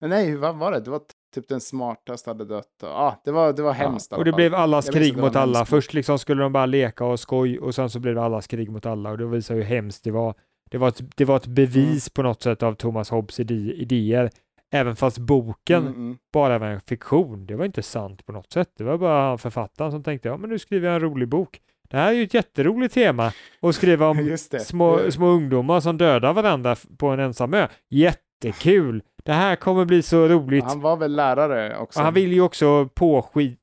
Nej, 0.00 0.36
vad 0.36 0.56
var 0.56 0.72
det? 0.72 0.80
Det 0.80 0.90
var 0.90 1.00
typ 1.34 1.48
den 1.48 1.60
smartaste 1.60 2.30
hade 2.30 2.44
dött. 2.44 2.66
Ja, 2.82 2.88
ah, 2.88 3.20
det 3.24 3.30
var, 3.32 3.52
det 3.52 3.62
var 3.62 3.72
hemskt. 3.72 4.08
Ja, 4.10 4.16
och 4.16 4.24
det 4.24 4.32
blev 4.32 4.54
allas 4.54 4.86
Jag 4.86 4.94
krig 4.94 5.16
mot 5.16 5.36
alla. 5.36 5.58
hemsk 5.58 5.70
Först 5.70 5.92
liksom 5.94 6.18
skulle 6.18 6.42
de 6.42 6.52
bara 6.52 6.66
leka 6.66 7.04
och 7.04 7.20
skoj 7.20 7.58
och 7.58 7.74
sen 7.74 7.90
så 7.90 8.00
blev 8.00 8.14
det 8.14 8.22
allas 8.22 8.46
krig 8.46 8.70
mot 8.70 8.86
alla 8.86 9.10
och 9.10 9.18
det 9.18 9.26
visar 9.26 9.54
hur 9.54 9.62
hemskt 9.62 10.04
det 10.04 10.10
var. 10.10 10.34
Det 10.70 10.78
var 10.78 10.88
ett, 10.88 11.00
det 11.16 11.24
var 11.24 11.36
ett 11.36 11.46
bevis 11.46 12.08
Mm. 12.08 12.12
på 12.14 12.22
något 12.22 12.42
sätt 12.42 12.62
av 12.62 12.74
Thomas 12.74 13.10
Hobbes 13.10 13.40
idéer. 13.40 14.30
Även 14.72 14.96
fast 14.96 15.18
boken 15.18 15.82
Mm, 15.82 15.94
mm. 15.94 16.16
bara 16.32 16.58
var 16.58 16.66
en 16.66 16.80
fiktion. 16.80 17.46
Det 17.46 17.54
var 17.56 17.64
inte 17.64 17.82
sant 17.82 18.26
på 18.26 18.32
något 18.32 18.52
sätt. 18.52 18.68
Det 18.78 18.84
var 18.84 18.98
bara 18.98 19.38
författaren 19.38 19.90
som 19.92 20.02
tänkte, 20.02 20.28
ja 20.28 20.36
men 20.36 20.50
nu 20.50 20.58
skriver 20.58 20.86
jag 20.88 20.94
en 20.94 21.00
rolig 21.00 21.28
bok. 21.28 21.60
Det 21.90 21.96
här 21.96 22.08
är 22.08 22.12
ju 22.12 22.22
ett 22.22 22.34
jätteroligt 22.34 22.94
tema 22.94 23.32
att 23.62 23.74
skriva 23.74 24.08
om 24.08 24.36
små, 24.60 25.10
små 25.10 25.26
ungdomar 25.26 25.80
som 25.80 25.98
dödar 25.98 26.32
varandra 26.32 26.76
på 26.98 27.08
en 27.08 27.20
ensam 27.20 27.54
ö. 27.54 27.68
Jättekul! 27.90 29.02
Det 29.24 29.32
här 29.32 29.56
kommer 29.56 29.84
bli 29.84 30.02
så 30.02 30.28
roligt. 30.28 30.64
Han 30.64 30.80
var 30.80 30.96
väl 30.96 31.16
lärare 31.16 31.76
också? 31.78 31.98
Och 32.00 32.04
han 32.04 32.14
vill 32.14 32.32
ju 32.32 32.40
också 32.40 32.88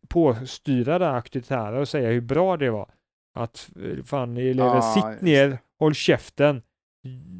påstyra 0.09 0.99
det 0.99 1.09
auktoritära 1.09 1.79
och 1.79 1.87
säga 1.87 2.09
hur 2.09 2.21
bra 2.21 2.57
det 2.57 2.69
var. 2.69 2.89
Att 3.39 3.69
eh, 3.75 4.03
fan 4.03 4.37
elever, 4.37 4.75
Ja, 4.75 4.81
sitt 4.81 5.21
ner, 5.21 5.47
det. 5.47 5.57
håll 5.79 5.93
käften, 5.93 6.61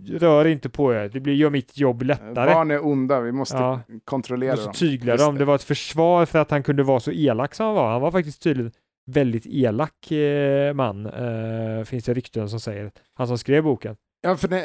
rör 0.10 0.46
inte 0.48 0.70
på 0.70 0.94
er, 0.94 1.10
det 1.14 1.20
blir, 1.20 1.34
gör 1.34 1.50
mitt 1.50 1.78
jobb 1.78 2.02
lättare. 2.02 2.54
Barn 2.54 2.72
är 2.72 2.86
onda, 2.86 3.20
vi 3.22 3.32
måste 3.32 3.58
Ja. 3.58 3.80
kontrollera 4.06 4.56
så 4.58 4.64
dem. 4.64 4.74
tygla 4.74 5.12
Just 5.14 5.26
dem. 5.26 5.36
det. 5.36 5.40
Det 5.42 5.46
var 5.46 5.56
ett 5.56 5.64
försvar 5.64 6.26
för 6.26 6.40
att 6.40 6.52
han 6.52 6.64
kunde 6.64 6.84
vara 6.84 7.00
så 7.00 7.12
elak 7.12 7.56
som 7.56 7.66
han 7.66 7.76
var. 7.76 7.92
Han 7.92 8.02
var 8.02 8.12
faktiskt 8.12 8.42
tydligen 8.44 8.72
väldigt 9.12 9.46
elak 9.46 10.12
eh, 10.12 10.74
man, 10.74 11.06
eh, 11.06 11.84
finns 11.86 12.06
det 12.06 12.14
rykten 12.14 12.50
som 12.50 12.60
säger. 12.60 12.92
Han 13.14 13.28
som 13.28 13.38
skrev 13.38 13.64
boken. 13.64 13.96
Ja, 14.22 14.36
för 14.36 14.48
när, 14.48 14.64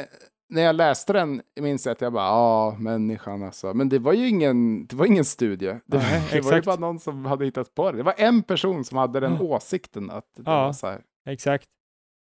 när 0.53 0.61
jag 0.61 0.75
läste 0.75 1.13
den 1.13 1.41
minns 1.61 1.85
jag 1.85 1.91
att 1.93 2.01
jag 2.01 2.13
bara, 2.13 2.25
ja, 2.25 2.75
människan 2.79 3.43
alltså. 3.43 3.73
Men 3.73 3.89
det 3.89 3.99
var 3.99 4.13
ju 4.13 4.27
ingen, 4.27 4.85
det 4.87 4.95
var 4.95 5.05
ingen 5.05 5.25
studie. 5.25 5.65
Det, 5.85 5.97
Nej, 5.97 6.23
det 6.31 6.41
var 6.41 6.55
ju 6.55 6.61
bara 6.61 6.75
någon 6.75 6.99
som 6.99 7.25
hade 7.25 7.45
hittat 7.45 7.75
på 7.75 7.91
det. 7.91 7.97
Det 7.97 8.03
var 8.03 8.15
en 8.17 8.43
person 8.43 8.83
som 8.85 8.97
hade 8.97 9.19
den 9.19 9.33
Ja. 9.33 9.41
åsikten 9.41 10.09
att 10.11 10.25
det 10.37 10.43
Ja. 10.45 10.65
var 10.65 10.73
så 10.73 10.87
här. 10.87 11.01
Exakt. 11.25 11.65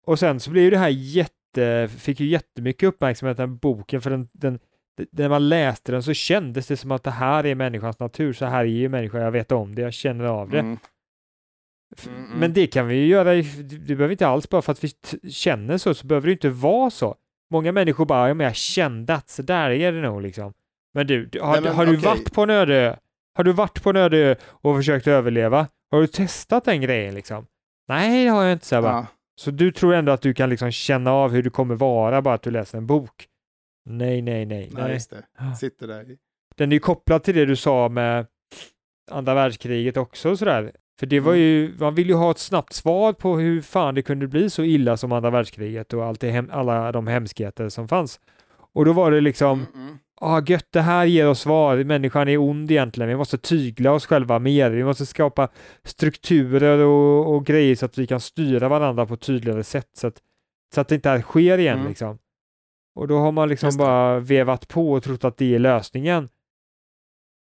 Och 0.07 0.19
sen 0.19 0.41
så 0.41 0.51
blev 0.51 0.65
ju 0.65 0.71
det 0.71 0.79
här 0.79 0.89
jätte, 0.89 1.89
fick 1.99 2.21
ju 2.21 2.27
jättemycket 2.27 2.89
uppmärksamhet 2.89 3.37
den 3.37 3.57
boken 3.57 4.01
för 4.01 4.11
den, 4.11 4.29
den 4.33 4.59
när 5.13 5.29
man 5.29 5.49
läste 5.49 5.93
den 5.93 6.03
så 6.03 6.13
kändes 6.13 6.67
det 6.67 6.77
som 6.77 6.91
att 6.91 7.03
det 7.05 7.11
här 7.11 7.47
är 7.47 7.55
människans 7.55 7.99
natur, 7.99 8.33
så 8.33 8.45
här 8.45 8.61
är 8.61 8.65
ju 8.65 8.89
människan, 8.89 9.21
jag 9.21 9.31
vet 9.31 9.53
om 9.53 9.75
det, 9.75 9.83
jag 9.83 9.93
känner 9.93 10.25
av 10.25 10.51
det. 10.51 10.59
Mm. 10.59 10.79
Mm, 12.07 12.25
mm. 12.25 12.39
Men 12.39 12.53
det 12.53 12.67
kan 12.67 12.87
vi 12.89 12.95
ju 12.95 13.07
göra, 13.07 13.35
det 13.63 13.95
behöver 13.97 14.11
inte 14.11 14.27
alls 14.29 14.49
bara 14.49 14.63
för 14.63 14.73
att 14.73 14.85
vi 14.85 14.91
känner 15.31 15.79
så, 15.79 15.95
så 15.95 16.07
behöver 16.07 16.27
det 16.27 16.33
inte 16.33 16.49
vara 16.51 16.91
så. 16.91 17.17
Många 17.51 17.73
människor 17.73 18.05
bara, 18.07 18.29
ja 18.29 18.35
men 18.35 18.45
jag 18.45 18.57
kände 18.57 19.15
att 19.15 19.29
så 19.31 19.43
där 19.43 19.71
är 19.71 19.93
det 19.93 20.01
nog 20.01 20.23
liksom. 20.23 20.53
Men 20.95 21.07
du, 21.07 21.27
du- 21.27 21.41
har, 21.41 21.53
Nej, 21.53 21.61
men 21.61 21.75
har 21.75 21.87
du 21.87 21.93
okej. 21.99 22.05
varit 22.09 22.33
på 22.33 22.43
en 22.43 22.51
öde? 22.51 22.99
Har 23.35 23.45
du 23.45 23.53
varit 23.53 23.83
på 23.83 23.91
en 23.91 23.97
öde 23.97 24.37
och 24.43 24.77
försökt 24.77 25.07
överleva? 25.07 25.67
Har 25.91 26.01
du 26.01 26.07
testat 26.07 26.65
den 26.65 26.81
grejen 26.81 27.15
liksom? 27.15 27.47
Nej, 27.89 28.25
det 28.25 28.31
har 28.31 28.43
jag 28.45 28.53
inte. 28.53 28.67
Så, 28.67 28.75
jag 28.75 28.85
bara, 28.85 28.93
Ja. 28.93 29.07
så 29.41 29.51
du 29.51 29.73
tror 29.73 29.95
ändå 29.95 30.13
att 30.13 30.23
du 30.23 30.35
kan 30.35 30.51
liksom 30.51 30.71
känna 30.73 31.13
av 31.13 31.31
hur 31.33 31.43
du 31.43 31.51
kommer 31.51 31.75
vara 31.75 32.23
bara 32.23 32.35
att 32.35 32.43
du 32.43 32.51
läser 32.51 32.79
en 32.79 32.87
bok? 32.87 33.27
Nej, 33.85 34.23
nej, 34.23 34.47
nej. 34.47 34.71
Nej, 34.73 34.83
nej. 34.83 34.93
just 34.93 35.11
det. 35.11 35.25
Sitter 35.57 35.87
där. 35.87 36.07
Den 36.57 36.73
är 36.73 36.77
ju 36.77 36.81
kopplad 36.81 37.23
till 37.23 37.35
det 37.35 37.45
du 37.47 37.57
sa 37.57 37.89
med 37.89 38.27
andra 39.11 39.35
världskriget 39.35 39.97
också 39.97 40.31
och 40.31 40.39
sådär. 40.39 40.73
För 40.99 41.07
det 41.07 41.21
var 41.21 41.33
Mm. 41.33 41.43
ju, 41.43 41.75
man 41.81 41.95
vill 41.95 42.09
ju 42.09 42.15
ha 42.15 42.31
ett 42.31 42.39
snabbt 42.39 42.73
svar 42.73 43.13
på 43.13 43.37
hur 43.39 43.61
fan 43.63 43.95
det 43.95 44.03
kunde 44.03 44.27
bli 44.29 44.51
så 44.51 44.63
illa 44.65 44.97
som 44.97 45.13
andra 45.13 45.31
världskriget 45.31 45.93
och 45.93 46.05
allt 46.05 46.23
hem, 46.23 46.51
alla 46.53 46.93
de 46.93 47.07
hemskheter 47.07 47.69
som 47.69 47.89
fanns. 47.89 48.21
Och 48.73 48.85
då 48.85 48.93
var 48.93 49.11
det 49.11 49.21
liksom, 49.21 49.67
Mm, 49.75 49.87
mm. 49.87 49.99
ah, 50.21 50.41
gött, 50.47 50.67
det 50.71 50.81
här 50.81 51.05
ger 51.05 51.29
oss 51.29 51.41
svar, 51.41 51.85
människan 51.85 52.29
är 52.29 52.37
ond 52.39 52.71
egentligen, 52.71 53.09
vi 53.09 53.17
måste 53.17 53.39
tygla 53.39 53.93
oss 53.93 54.07
själva 54.07 54.39
mer, 54.39 54.71
vi 54.71 54.85
måste 54.85 55.07
skapa 55.07 55.49
strukturer 55.85 56.79
och, 56.79 57.35
och 57.35 57.47
grejer 57.47 57.75
så 57.77 57.87
att 57.87 57.99
vi 57.99 58.07
kan 58.07 58.21
styra 58.21 58.69
varandra 58.69 59.07
på 59.07 59.15
ett 59.15 59.21
tydligare 59.21 59.65
sätt 59.65 59.89
så 59.97 60.07
att, 60.07 60.23
så 60.75 60.81
att 60.81 60.89
det 60.89 60.95
inte 60.95 61.09
här 61.09 61.21
sker 61.21 61.59
igen 61.59 61.77
Mm. 61.79 61.89
liksom. 61.89 62.19
Och 62.95 63.09
då 63.09 63.19
har 63.19 63.33
man 63.33 63.49
liksom 63.49 63.71
bara 63.79 64.19
vevat 64.21 64.69
på 64.69 64.93
och 64.93 65.03
trott 65.03 65.25
att 65.25 65.37
det 65.37 65.55
är 65.55 65.59
lösningen. 65.59 66.29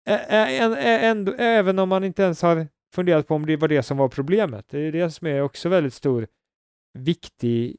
Ä- 0.10 0.26
ä- 0.30 1.36
även 1.38 1.80
om 1.80 1.90
man 1.90 2.04
inte 2.04 2.24
ens 2.24 2.42
har 2.42 2.68
funderat 2.96 3.28
på 3.28 3.36
om 3.36 3.46
det 3.46 3.56
var 3.58 3.68
det 3.68 3.84
som 3.84 3.98
var 3.98 4.08
problemet. 4.10 4.66
Det 4.70 4.80
är 4.80 4.92
det 4.92 5.12
som 5.12 5.28
är 5.28 5.42
också 5.42 5.70
väldigt 5.70 5.94
stor, 5.94 6.28
viktig 7.00 7.78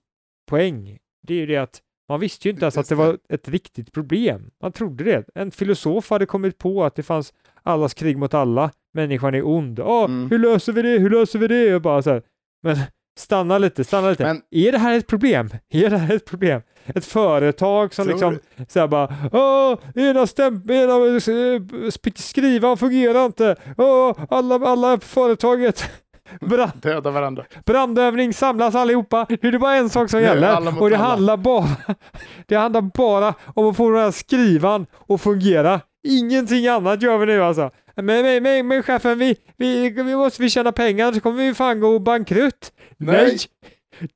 poäng. 0.50 0.98
Det 1.26 1.34
är 1.34 1.38
ju 1.38 1.46
det 1.46 1.56
att 1.56 1.80
man 2.08 2.20
visste 2.20 2.48
ju 2.48 2.52
inte 2.52 2.64
ens 2.64 2.78
att 2.78 2.88
det 2.88 2.94
var 2.94 3.18
ett 3.28 3.48
riktigt 3.48 3.92
problem. 3.92 4.50
Man 4.62 4.72
trodde 4.72 5.04
det. 5.04 5.24
En 5.34 5.50
filosof 5.50 6.10
hade 6.10 6.26
kommit 6.26 6.58
på 6.58 6.84
att 6.84 6.94
det 6.94 7.02
fanns 7.02 7.32
allas 7.62 7.94
krig 7.94 8.18
mot 8.18 8.34
alla. 8.34 8.70
Människan 8.94 9.34
är 9.34 9.46
ond. 9.46 9.80
Åh, 9.80 10.04
Mm. 10.04 10.30
hur 10.30 10.38
löser 10.38 10.72
vi 10.72 10.82
det? 10.82 10.98
Hur 10.98 11.10
löser 11.10 11.38
vi 11.38 11.48
det? 11.48 11.74
Och 11.74 11.82
bara 11.82 12.02
så 12.02 12.10
här. 12.10 12.22
Men 12.62 12.76
stanna 13.18 13.58
lite, 13.58 13.84
stanna 13.84 14.10
lite. 14.10 14.22
Men- 14.24 14.42
Är 14.50 14.72
det 14.72 14.78
här 14.78 14.98
ett 14.98 15.06
problem? 15.06 15.48
Är 15.70 15.90
det 15.90 15.98
här 15.98 16.16
ett 16.16 16.24
problem? 16.24 16.62
Ett 16.94 17.04
företag 17.06 17.94
som 17.94 18.04
Tror 18.04 18.14
liksom 18.14 18.38
så 18.68 18.80
här 18.80 18.86
bara 18.86 19.14
Åh, 19.32 19.78
ena 19.94 20.26
stämp, 20.26 20.70
ena 20.70 20.92
eh, 20.92 21.90
skrivan 22.14 22.76
fungerar 22.76 23.26
inte. 23.26 23.56
Åh, 23.76 24.12
alla, 24.30 24.54
alla 24.54 25.00
företaget. 25.00 25.84
Brand, 26.40 26.72
Döda 26.74 27.10
varandra. 27.10 27.44
brandövning 27.66 28.34
samlas 28.34 28.74
allihopa. 28.74 29.26
Nu 29.28 29.48
är 29.48 29.52
det 29.52 29.58
bara 29.58 29.74
en 29.74 29.90
sak 29.90 30.10
som 30.10 30.18
är 30.18 30.22
gäller 30.22 30.80
och 30.80 30.90
det 30.90 30.96
alla. 30.96 31.08
handlar 31.08 31.36
bara 31.36 31.68
Det 32.46 32.54
handlar 32.56 32.80
bara 32.80 33.34
om 33.54 33.70
att 33.70 33.76
få 33.76 33.90
den 33.90 34.00
här 34.02 34.10
skrivan 34.10 34.86
att 35.08 35.20
fungera. 35.20 35.80
Ingenting 36.08 36.68
annat 36.68 37.02
gör 37.02 37.18
vi 37.18 37.26
nu 37.26 37.42
alltså. 37.42 37.70
Men, 37.96 38.06
men, 38.06 38.42
men, 38.42 38.68
men 38.68 38.82
chefen, 38.82 39.18
vi, 39.18 39.36
vi, 39.56 39.90
vi 39.90 40.16
måste 40.16 40.42
vi 40.42 40.50
tjäna 40.50 40.72
pengar 40.72 41.12
så 41.12 41.20
kommer 41.20 41.44
vi 41.44 41.54
fan 41.54 41.80
gå 41.80 41.98
bankrutt. 41.98 42.72
Nej. 42.96 43.36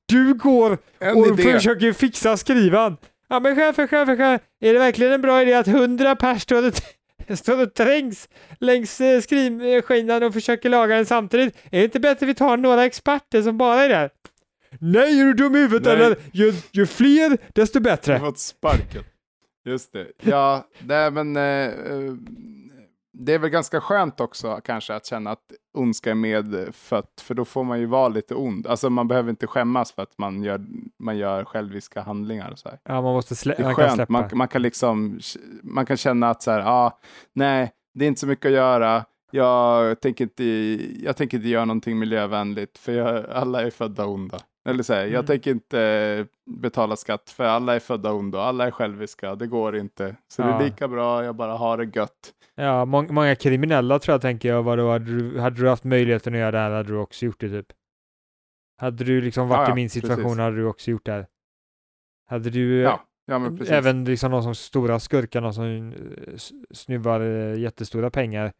Du 0.07 0.35
går 0.35 0.79
och 1.31 1.41
försöker 1.41 1.93
fixa 1.93 2.37
skrivan. 2.37 2.97
Ja 3.29 3.41
men 3.41 3.57
chefen, 3.57 3.89
chefen, 3.89 4.17
chefen, 4.17 4.47
är 4.61 4.73
det 4.73 4.79
verkligen 4.79 5.13
en 5.13 5.23
bra 5.23 5.43
idé 5.43 5.55
att 5.55 5.67
hundra 5.67 6.17
pers 6.17 6.43
står 6.43 6.69
och, 6.69 6.75
står 7.39 7.63
och 7.63 7.75
trängs 7.75 8.29
längs 8.61 9.01
eh, 9.01 9.21
skrivskinan 9.21 10.23
och 10.23 10.33
försöker 10.35 10.69
laga 10.69 10.97
den 10.97 11.07
samtidigt? 11.07 11.57
Är 11.71 11.79
det 11.79 11.85
inte 11.85 12.01
bättre 12.01 12.27
vi 12.27 12.35
tar 12.35 12.57
några 12.57 12.85
experter 12.85 13.43
som 13.43 13.59
bara 13.59 13.83
är 13.83 13.89
där? 13.89 14.11
Nej, 14.79 15.21
är 15.21 15.25
du 15.25 15.33
dum 15.35 15.57
i 15.57 15.59
huvudet 15.59 15.87
Nej. 15.99 16.07
eller? 16.07 16.17
Ju, 16.33 16.53
ju 16.73 16.87
fler, 16.87 17.39
desto 17.55 17.79
Jag 17.79 17.91
har 17.91 17.97
bättre. 17.97 18.21
fått 18.21 18.39
sparken. 18.39 19.03
Just 19.65 19.93
det. 19.93 20.07
Ja, 20.23 20.67
nej, 20.87 21.11
men 21.11 21.37
eh, 21.37 21.43
eh, 21.43 21.71
det 23.13 23.33
är 23.35 23.39
väl 23.39 23.51
ganska 23.51 23.81
skönt 23.81 24.21
också 24.21 24.61
kanske 24.65 24.95
att 24.95 25.07
känna 25.07 25.31
att 25.31 25.53
ondska 25.75 26.11
är 26.11 26.15
medfött, 26.15 27.21
för 27.21 27.35
då 27.35 27.45
får 27.45 27.65
man 27.65 27.81
ju 27.81 27.87
vara 27.87 28.09
lite 28.09 28.35
ond. 28.35 28.67
Alltså 28.67 28.91
man 28.91 29.09
behöver 29.09 29.31
inte 29.31 29.47
skämmas 29.47 29.93
för 29.93 30.03
att 30.03 30.19
man 30.19 30.43
gör, 30.43 30.67
man 30.99 31.17
gör 31.19 31.45
själviska 31.45 32.03
handlingar. 32.03 32.51
Och 32.51 32.59
så 32.59 32.69
här. 32.69 32.79
Ja, 32.85 33.03
man 33.03 33.15
måste 33.15 33.35
slä- 33.35 33.55
Det 33.57 33.63
är 33.63 33.65
man 33.65 33.75
kan 33.75 33.85
skönt, 33.85 33.95
släppa. 33.97 34.13
man, 34.13 34.29
man 34.33 34.49
kan 34.49 34.63
liksom, 34.63 35.21
man 35.63 35.87
kan 35.87 35.97
känna 35.97 36.31
att 36.31 36.43
så 36.43 36.51
här, 36.51 36.61
ah, 36.61 36.99
nej, 37.33 37.73
det 37.95 38.05
är 38.05 38.09
inte 38.09 38.21
så 38.21 38.27
mycket 38.27 38.47
att 38.47 38.53
göra. 38.53 39.05
Jag 39.33 40.01
tänker 40.01 40.25
inte, 40.25 40.45
jag 41.05 41.17
tänker 41.17 41.37
inte 41.37 41.49
göra 41.49 41.65
någonting 41.65 41.99
miljövänligt, 41.99 42.79
för 42.79 42.93
jag, 42.93 43.31
alla 43.31 43.63
är 43.63 43.71
födda 43.71 44.07
onda. 44.07 44.39
Eller 44.71 44.83
så 44.83 44.93
här, 44.95 45.01
Mm. 45.03 45.15
jag 45.15 45.27
tänker 45.27 45.51
inte 45.51 46.27
betala 46.61 46.97
skatt, 46.97 47.31
för 47.31 47.45
alla 47.45 47.75
är 47.75 47.81
födda 47.81 48.13
onda, 48.13 48.41
alla 48.41 48.67
är 48.67 48.71
själviska, 48.71 49.35
det 49.35 49.47
går 49.47 49.77
inte. 49.77 50.17
Så 50.29 50.43
det 50.43 50.49
Ja. 50.49 50.61
är 50.61 50.65
lika 50.65 50.89
bra, 50.89 51.25
jag 51.25 51.37
bara 51.37 51.53
har 51.57 51.77
det 51.79 51.97
gött. 51.97 52.35
Ja, 52.55 52.85
må- 52.85 53.03
många 53.13 53.35
kriminella 53.35 53.99
tror 53.99 54.15
jag 54.15 54.21
tänker 54.21 54.49
jag, 54.49 54.63
vadå, 54.63 54.91
hade 54.91 55.05
du, 55.05 55.41
hade 55.41 55.61
du 55.61 55.69
haft 55.69 55.85
möjligheten 55.85 56.35
att 56.35 56.39
göra 56.41 56.51
det 56.51 56.59
här 56.59 56.71
hade 56.71 56.89
du 56.93 56.97
också 56.99 57.25
gjort 57.27 57.41
det 57.41 57.49
typ. 57.49 57.67
Hade 58.81 59.05
du 59.05 59.21
liksom 59.21 59.49
varit 59.49 59.59
Ja, 59.59 59.65
ja, 59.67 59.73
i 59.73 59.75
min 59.75 59.91
situation 59.91 60.23
precis. 60.25 60.39
hade 60.39 60.57
du 60.57 60.65
också 60.67 60.91
gjort 60.91 61.07
det 61.07 61.13
här. 61.13 61.27
Hade 62.31 62.51
du, 62.51 62.81
Ja, 62.81 63.01
ja 63.27 63.51
även 63.69 64.05
liksom 64.05 64.31
de 64.31 64.43
som 64.43 64.55
stora 64.55 65.01
skurkarna 65.01 65.53
som 65.53 65.93
eh, 65.93 66.35
snuvar 66.71 67.21
eh, 67.21 67.59
jättestora 67.59 68.11
pengar 68.11 68.53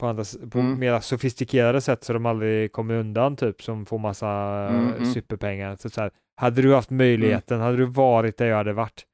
på, 0.00 0.06
andra, 0.06 0.24
på 0.50 0.58
Mm. 0.58 0.78
mera 0.78 1.00
sofistikerade 1.00 1.80
sätt 1.80 2.04
så 2.04 2.12
de 2.12 2.26
aldrig 2.26 2.72
kommer 2.72 2.94
undan 2.94 3.36
typ, 3.36 3.62
som 3.62 3.86
får 3.86 3.98
massa 3.98 4.28
eh, 4.68 4.74
Mm, 4.74 4.92
mm. 4.94 5.12
superpengar. 5.12 5.76
Så, 5.76 5.90
så 5.90 6.00
här, 6.00 6.10
hade 6.36 6.62
du 6.62 6.74
haft 6.74 6.90
möjligheten, 6.90 7.60
hade 7.60 7.76
du 7.76 7.84
varit 7.84 8.36
där 8.36 8.46
jag 8.46 8.56
hade 8.56 8.72
varit, 8.72 9.04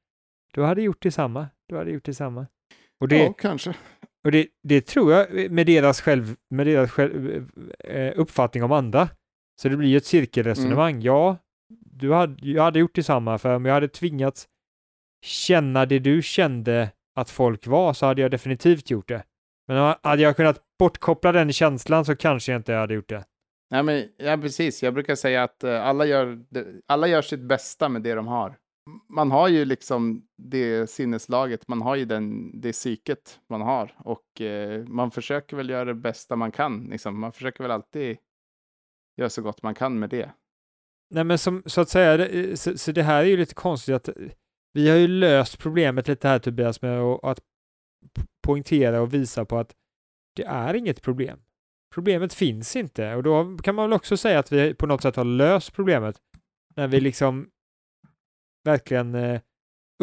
du 0.53 0.63
hade 0.63 0.81
gjort 0.81 1.01
detsamma. 1.01 1.47
Du 1.69 1.77
hade 1.77 1.91
gjort 1.91 2.05
detsamma. 2.05 2.47
Och 3.01 3.07
det, 3.07 3.17
Ja, 3.17 3.33
kanske. 3.33 3.73
och 4.25 4.31
det, 4.31 4.47
det 4.63 4.81
tror 4.81 5.13
jag 5.13 5.51
med 5.51 5.65
deras, 5.65 6.01
själv, 6.01 6.35
med 6.49 6.67
deras 6.67 6.91
själv, 6.91 7.49
eh, 7.83 8.13
uppfattning 8.15 8.63
om 8.63 8.71
andra. 8.71 9.09
Så 9.61 9.69
det 9.69 9.77
blir 9.77 9.89
ju 9.89 9.97
ett 9.97 10.05
cirkelresonemang. 10.05 10.91
Mm. 10.93 11.01
Ja, 11.05 11.37
du 11.91 12.13
hade, 12.13 12.49
jag 12.49 12.63
hade 12.63 12.79
gjort 12.79 12.95
detsamma 12.95 13.37
för 13.37 13.55
om 13.55 13.65
jag 13.65 13.73
hade 13.73 13.87
tvingats 13.87 14.47
känna 15.25 15.85
det 15.85 15.99
du 15.99 16.21
kände 16.21 16.91
att 17.15 17.29
folk 17.29 17.67
var 17.67 17.93
så 17.93 18.05
hade 18.05 18.21
jag 18.21 18.31
definitivt 18.31 18.89
gjort 18.91 19.07
det. 19.07 19.23
Men 19.67 19.95
hade 20.03 20.21
jag 20.21 20.35
kunnat 20.35 20.61
bortkoppla 20.79 21.31
den 21.31 21.53
känslan 21.53 22.05
så 22.05 22.15
kanske 22.15 22.51
jag 22.51 22.59
inte 22.59 22.73
hade 22.73 22.93
gjort 22.93 23.09
det. 23.09 23.25
Nej, 23.69 23.83
men, 23.83 24.09
ja, 24.17 24.37
precis. 24.37 24.83
Jag 24.83 24.93
brukar 24.93 25.15
säga 25.15 25.43
att 25.43 25.63
eh, 25.63 25.85
alla, 25.85 26.05
gör, 26.05 26.39
alla 26.85 27.07
gör 27.07 27.21
sitt 27.21 27.39
bästa 27.39 27.89
med 27.89 28.01
det 28.01 28.13
de 28.13 28.27
har. 28.27 28.57
Man 29.09 29.31
har 29.31 29.47
ju 29.47 29.65
liksom 29.65 30.27
det 30.37 30.89
sinneslaget, 30.89 31.67
man 31.67 31.81
har 31.81 31.95
ju 31.95 32.05
den, 32.05 32.51
det 32.61 32.71
psyket 32.71 33.39
man 33.49 33.61
har. 33.61 33.95
Och 33.97 34.41
eh, 34.41 34.85
man 34.85 35.11
försöker 35.11 35.57
väl 35.57 35.69
göra 35.69 35.85
det 35.85 35.93
bästa 35.93 36.35
man 36.35 36.51
kan. 36.51 36.87
Liksom. 36.89 37.19
Man 37.19 37.31
försöker 37.31 37.63
väl 37.63 37.71
alltid 37.71 38.17
göra 39.17 39.29
så 39.29 39.41
gott 39.41 39.63
man 39.63 39.75
kan 39.75 39.99
med 39.99 40.09
det. 40.09 40.31
Nej 41.09 41.23
men 41.23 41.37
som, 41.37 41.63
så 41.65 41.81
att 41.81 41.89
säga, 41.89 42.17
det, 42.17 42.59
så, 42.59 42.77
så 42.77 42.91
det 42.91 43.03
här 43.03 43.23
är 43.23 43.27
ju 43.27 43.37
lite 43.37 43.55
konstigt 43.55 43.95
att 43.95 44.09
vi 44.73 44.89
har 44.89 44.97
ju 44.97 45.07
löst 45.07 45.59
problemet 45.59 46.07
lite 46.07 46.27
här 46.27 46.39
Tobias 46.39 46.81
med 46.81 46.99
att, 46.99 47.23
att 47.23 47.39
poängtera 48.45 49.01
och 49.01 49.13
visa 49.13 49.45
på 49.45 49.57
att 49.57 49.73
det 50.37 50.43
är 50.43 50.73
inget 50.73 51.01
problem. 51.01 51.39
Problemet 51.93 52.33
finns 52.33 52.75
inte 52.75 53.15
och 53.15 53.23
då 53.23 53.57
kan 53.57 53.75
man 53.75 53.89
väl 53.89 53.95
också 53.97 54.17
säga 54.17 54.39
att 54.39 54.51
vi 54.51 54.73
på 54.73 54.85
något 54.85 55.01
sätt 55.01 55.15
har 55.15 55.23
löst 55.25 55.73
problemet 55.73 56.17
när 56.75 56.87
vi 56.87 56.99
liksom 56.99 57.49
verkligen 58.65 59.15
eh, 59.15 59.41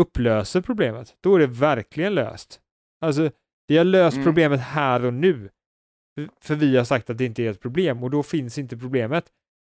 upplöser 0.01 0.61
problemet. 0.61 1.17
Då 1.21 1.35
är 1.35 1.39
det 1.39 1.47
verkligen 1.47 2.15
löst. 2.15 2.61
Alltså, 3.01 3.31
vi 3.67 3.77
har 3.77 3.85
löst 3.85 4.15
Mm. 4.15 4.25
problemet 4.25 4.61
här 4.61 5.05
och 5.05 5.15
nu. 5.15 5.51
För- 6.41 6.55
vi 6.55 6.77
har 6.77 6.85
sagt 6.85 7.11
att 7.11 7.19
det 7.19 7.25
inte 7.25 7.43
är 7.43 7.51
ett 7.51 7.61
problem 7.61 8.03
och 8.03 8.11
då 8.11 8.23
finns 8.23 8.59
inte 8.59 8.77
problemet. 8.77 9.25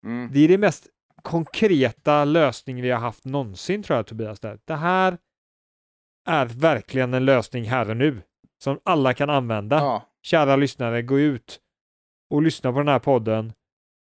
Mm. 0.06 0.30
Det 0.32 0.40
är 0.40 0.48
det 0.48 0.58
mest 0.58 0.88
konkreta 1.22 2.24
lösning 2.24 2.82
vi 2.82 2.90
har 2.90 3.00
haft 3.00 3.24
någonsin 3.24 3.82
tror 3.82 3.96
jag 3.96 4.06
Tobias. 4.06 4.40
Där. 4.40 4.58
Det 4.64 4.74
här 4.74 5.18
är 6.28 6.46
verkligen 6.46 7.14
en 7.14 7.24
lösning 7.24 7.64
här 7.64 7.90
och 7.90 7.96
nu 7.96 8.22
som 8.62 8.80
alla 8.84 9.14
kan 9.14 9.30
använda. 9.30 9.76
Ja, 9.76 10.08
Kära 10.22 10.56
lyssnare, 10.56 11.02
gå 11.02 11.18
ut 11.20 11.58
och 12.30 12.42
lyssna 12.42 12.72
på 12.72 12.78
den 12.78 12.88
här 12.88 12.98
podden 12.98 13.52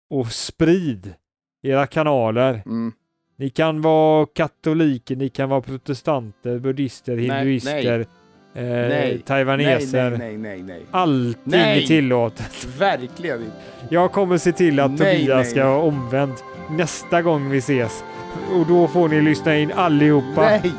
och 0.10 0.28
sprid 0.32 1.14
era 1.64 1.88
kanaler. 1.88 2.62
mm. 2.66 2.94
Ni 3.38 3.50
kan 3.50 3.82
vara 3.82 4.26
katoliker, 4.36 5.16
ni 5.16 5.30
kan 5.30 5.50
vara 5.50 5.62
protestanter, 5.62 6.60
buddhister, 6.60 7.16
Nej, 7.16 7.26
hinduister, 7.26 8.00
eh, 8.00 8.06
Nej. 8.64 8.90
nej, 8.90 9.22
taiwaneser. 9.26 10.10
nej, 10.10 10.20
nej, 10.20 10.38
nej, 10.38 10.64
nej. 10.64 10.82
Allting 10.92 11.42
Nej. 11.44 11.84
är 11.84 11.88
tillåtet. 11.88 12.68
Verkligen 12.78 13.38
inte. 13.44 13.56
Jag 13.90 14.12
kommer 14.12 14.38
se 14.38 14.52
till 14.52 14.80
att 14.80 14.92
Nej, 14.92 15.20
Tobias 15.20 15.38
nej. 15.44 15.46
ska 15.52 15.66
vara 15.70 15.80
omvänd 15.82 16.34
nästa 16.72 17.22
gång 17.22 17.50
vi 17.50 17.58
ses. 17.58 18.04
Och 18.60 18.66
då 18.68 18.88
får 18.88 19.10
ni 19.10 19.22
lyssna 19.22 19.58
in 19.58 19.72
allihopa. 19.72 20.42
Nej. 20.42 20.72